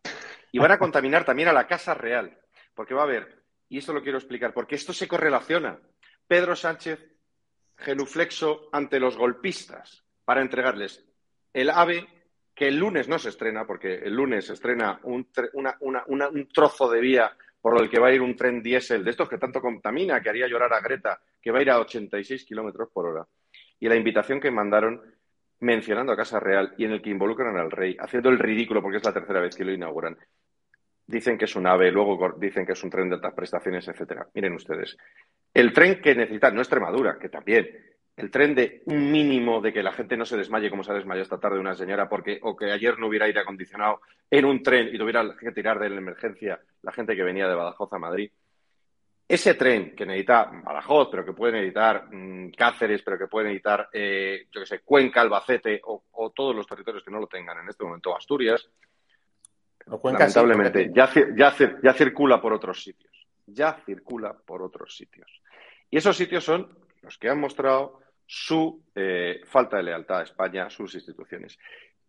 [0.51, 2.38] Y van a contaminar también a la Casa Real,
[2.74, 5.80] porque va a haber, y esto lo quiero explicar, porque esto se correlaciona.
[6.28, 6.99] Pedro Sánchez
[7.78, 11.06] genuflexo ante los golpistas para entregarles
[11.53, 12.08] el AVE
[12.53, 17.01] que el lunes no se estrena, porque el lunes se estrena un, un trozo de
[17.01, 20.22] vía por el que va a ir un tren diésel de estos que tanto contamina,
[20.22, 23.28] que haría llorar a Greta, que va a ir a 86 kilómetros por hora.
[23.80, 25.01] Y la invitación que mandaron
[25.60, 28.97] mencionando a Casa Real y en el que involucran al rey, haciendo el ridículo porque
[28.97, 30.18] es la tercera vez que lo inauguran.
[31.08, 34.28] Dicen que es un ave, luego dicen que es un tren de altas prestaciones, etcétera.
[34.34, 34.97] Miren ustedes.
[35.53, 37.70] El tren que necesitan, no Extremadura, que también,
[38.18, 40.95] el tren de un mínimo de que la gente no se desmaye como se ha
[40.95, 44.01] desmayado esta tarde una señora porque o que ayer no hubiera aire acondicionado
[44.32, 47.56] en un tren y tuviera que tirar de la emergencia la gente que venía de
[47.56, 48.32] Badajoz a Madrid.
[49.28, 53.89] Ese tren que necesita Badajoz, pero que puede necesitar mm, Cáceres, pero que puede necesitar,
[53.91, 57.69] eh, yo que sé, Cuenca, Albacete o, todos los territorios que no lo tengan en
[57.69, 58.69] este momento, Asturias,
[59.88, 63.11] lamentablemente ya, ya circula por otros sitios.
[63.47, 65.41] Ya circula por otros sitios.
[65.89, 70.69] Y esos sitios son los que han mostrado su eh, falta de lealtad a España,
[70.69, 71.57] sus instituciones.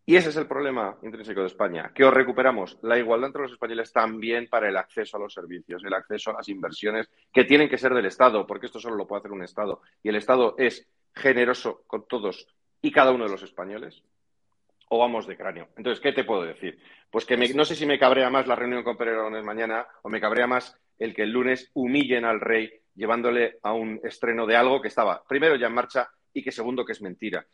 [0.09, 3.53] Y ese es el problema intrínseco de España, que os recuperamos la igualdad entre los
[3.53, 7.69] españoles también para el acceso a los servicios, el acceso a las inversiones que tienen
[7.69, 9.83] que ser del Estado, porque esto solo lo puede hacer un Estado.
[10.05, 12.47] Y el Estado es generoso con todos
[12.81, 14.05] y cada uno de los españoles.
[14.91, 15.71] O vamos de cráneo.
[15.77, 16.79] Entonces, ¿qué te puedo decir?
[17.11, 20.21] Pues que no sé si me cabrea más la reunión con Pererones mañana o me
[20.21, 24.81] cabrea más el que el lunes humillen al rey llevándole a un estreno de algo
[24.81, 27.45] que estaba primero ya en marcha y que segundo que es mentira.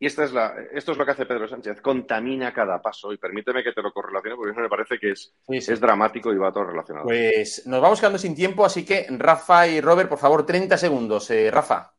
[0.00, 3.12] Y esta es la, esto es lo que hace Pedro Sánchez, contamina cada paso.
[3.12, 6.36] Y permíteme que te lo correlacione porque eso me parece que es, es dramático y
[6.36, 7.06] va todo relacionado.
[7.06, 11.28] Pues nos vamos quedando sin tiempo, así que Rafa y Robert, por favor, 30 segundos.
[11.30, 11.92] Eh, Rafa.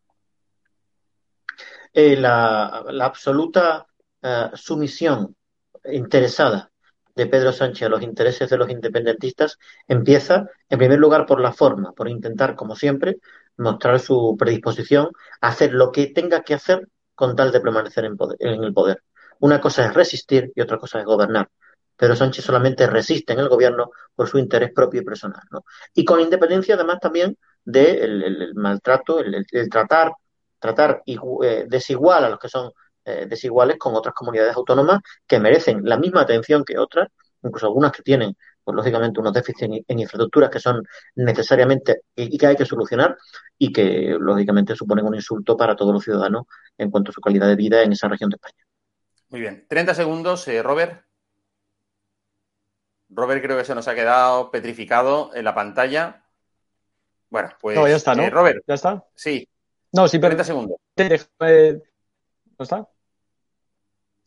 [1.94, 3.86] Eh, la, absoluta
[4.22, 5.36] eh, sumisión
[5.84, 6.72] interesada
[7.16, 11.52] de Pedro Sánchez a los intereses de los independentistas empieza, en primer lugar, por la
[11.52, 13.18] forma, por intentar, como siempre,
[13.58, 16.88] mostrar su predisposición a hacer lo que tenga que hacer
[17.20, 19.04] con tal de permanecer en, el poder.
[19.40, 21.50] Una cosa es resistir y otra cosa es gobernar.
[21.98, 25.42] Pedro Sánchez solamente resiste en el gobierno por su interés propio y personal.
[25.94, 30.14] Y con independencia, además, también del el, maltrato, el, tratar,
[30.60, 32.72] tratar eh, desigual a los que son
[33.04, 37.10] eh, desiguales con otras comunidades autónomas que merecen la misma atención que otras,
[37.44, 38.38] incluso algunas que tienen,
[38.70, 40.84] pues lógicamente, unos déficits en, infraestructuras que son
[41.16, 43.18] necesariamente y que hay que solucionar
[43.58, 46.46] y que lógicamente suponen un insulto para todos los ciudadanos
[46.78, 48.64] en cuanto a su calidad de vida en esa región de España.
[49.30, 49.66] Muy bien.
[49.68, 51.04] 30 segundos, eh, Robert.
[53.10, 56.24] Robert creo que se nos ha quedado petrificado en la pantalla.
[57.32, 57.76] Bueno, pues.
[57.76, 58.22] No, ya está, ¿no?
[58.22, 58.64] Eh, Robert.
[58.68, 59.04] ¿Ya está?
[59.16, 59.50] Sí.
[59.94, 60.78] No, sí, 30 segundos.
[60.96, 61.06] ¿No
[62.60, 62.88] está?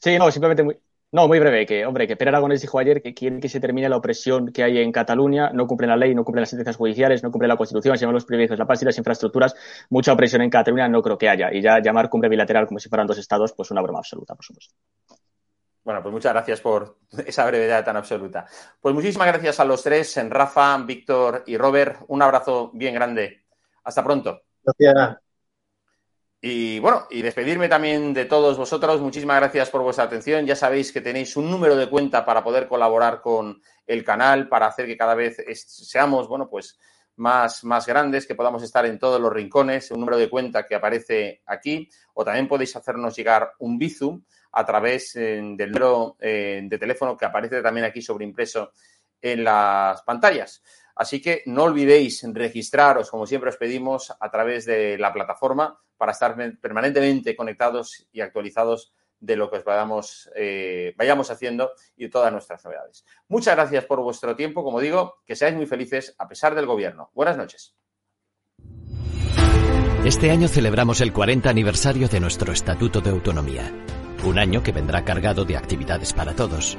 [0.01, 0.80] Sí, no, simplemente muy,
[1.12, 3.86] no, muy breve, que, hombre, que Pere Aragonés dijo ayer que quiere que se termine
[3.88, 7.22] la opresión que hay en Cataluña, no cumplen la ley, no cumplen las sentencias judiciales,
[7.22, 9.54] no cumplen la Constitución, se llaman los privilegios, la paz y las infraestructuras,
[9.90, 11.52] mucha opresión en Cataluña no creo que haya.
[11.52, 14.44] Y ya llamar cumbre bilateral como si fueran dos estados, pues una broma absoluta, por
[14.44, 14.74] supuesto.
[15.84, 16.96] Bueno, pues muchas gracias por
[17.26, 18.46] esa brevedad tan absoluta.
[18.80, 21.98] Pues muchísimas gracias a los tres, en Rafa, Víctor y Robert.
[22.08, 23.42] Un abrazo bien grande.
[23.84, 24.42] Hasta pronto.
[24.64, 25.22] Gracias.
[26.45, 29.01] Y bueno, y despedirme también de todos vosotros.
[29.01, 30.45] Muchísimas gracias por vuestra atención.
[30.45, 34.66] Ya sabéis que tenéis un número de cuenta para poder colaborar con el canal, para
[34.66, 36.80] hacer que cada vez seamos, bueno, pues
[37.14, 40.74] más, más grandes, que podamos estar en todos los rincones, un número de cuenta que
[40.74, 44.20] aparece aquí, o también podéis hacernos llegar un Bizum
[44.51, 48.72] a través eh, del número eh, de teléfono que aparece también aquí sobreimpreso
[49.20, 50.61] en las pantallas.
[50.97, 56.11] Así que no olvidéis registraros, como siempre os pedimos, a través de la plataforma para
[56.11, 62.32] estar permanentemente conectados y actualizados de lo que os vayamos, eh, vayamos haciendo y todas
[62.32, 63.05] nuestras novedades.
[63.28, 64.64] Muchas gracias por vuestro tiempo.
[64.64, 67.12] Como digo, que seáis muy felices a pesar del gobierno.
[67.14, 67.76] Buenas noches.
[70.05, 73.72] Este año celebramos el 40 aniversario de nuestro Estatuto de Autonomía.
[74.24, 76.76] Un año que vendrá cargado de actividades para todos.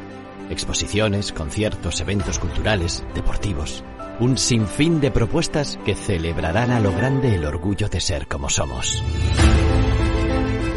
[0.49, 3.86] Exposiciones, conciertos, eventos culturales, deportivos
[4.24, 9.03] un sinfín de propuestas que celebrarán a lo grande el orgullo de ser como somos.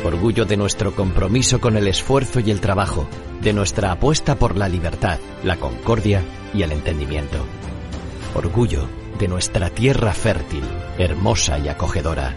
[0.05, 3.07] Orgullo de nuestro compromiso con el esfuerzo y el trabajo,
[3.43, 6.25] de nuestra apuesta por la libertad, la concordia
[6.55, 7.39] y el entendimiento.
[8.35, 10.65] Orgullo de nuestra tierra fértil,
[10.99, 12.35] hermosa y acogedora.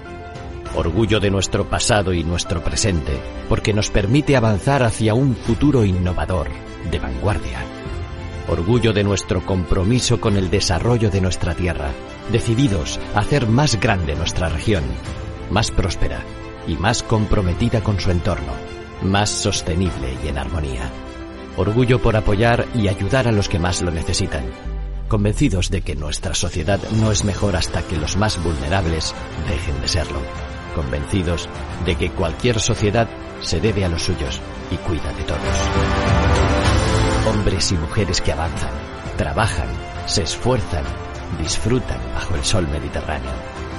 [0.76, 6.50] Orgullo de nuestro pasado y nuestro presente, porque nos permite avanzar hacia un futuro innovador,
[6.92, 7.79] de vanguardia
[8.50, 11.92] orgullo de nuestro compromiso con el desarrollo de nuestra tierra,
[12.32, 14.84] decididos a hacer más grande nuestra región,
[15.52, 16.24] más próspera
[16.68, 18.54] y más comprometida con su entorno,
[19.04, 20.90] más sostenible y en armonía.
[21.58, 24.46] Orgullo por apoyar y ayudar a los que más lo necesitan,
[25.08, 29.14] convencidos de que nuestra sociedad no es mejor hasta que los más vulnerables
[29.48, 30.22] dejen de serlo,
[30.76, 31.50] convencidos
[31.86, 33.08] de que cualquier sociedad
[33.42, 34.42] se debe a los suyos
[34.72, 35.99] y cuida de todos.
[37.28, 38.72] Hombres y mujeres que avanzan,
[39.18, 39.68] trabajan,
[40.06, 40.84] se esfuerzan
[41.38, 43.32] disfrutan bajo el sol mediterráneo,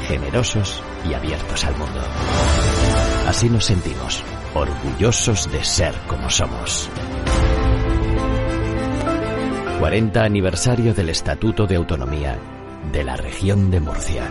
[0.07, 2.01] generosos y abiertos al mundo.
[3.27, 4.23] Así nos sentimos,
[4.55, 6.89] orgullosos de ser como somos.
[9.81, 12.39] 40 aniversario del Estatuto de Autonomía
[12.93, 14.31] de la región de Murcia.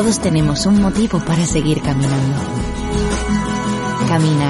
[0.00, 2.40] Todos tenemos un motivo para seguir caminando.
[4.08, 4.49] Camina.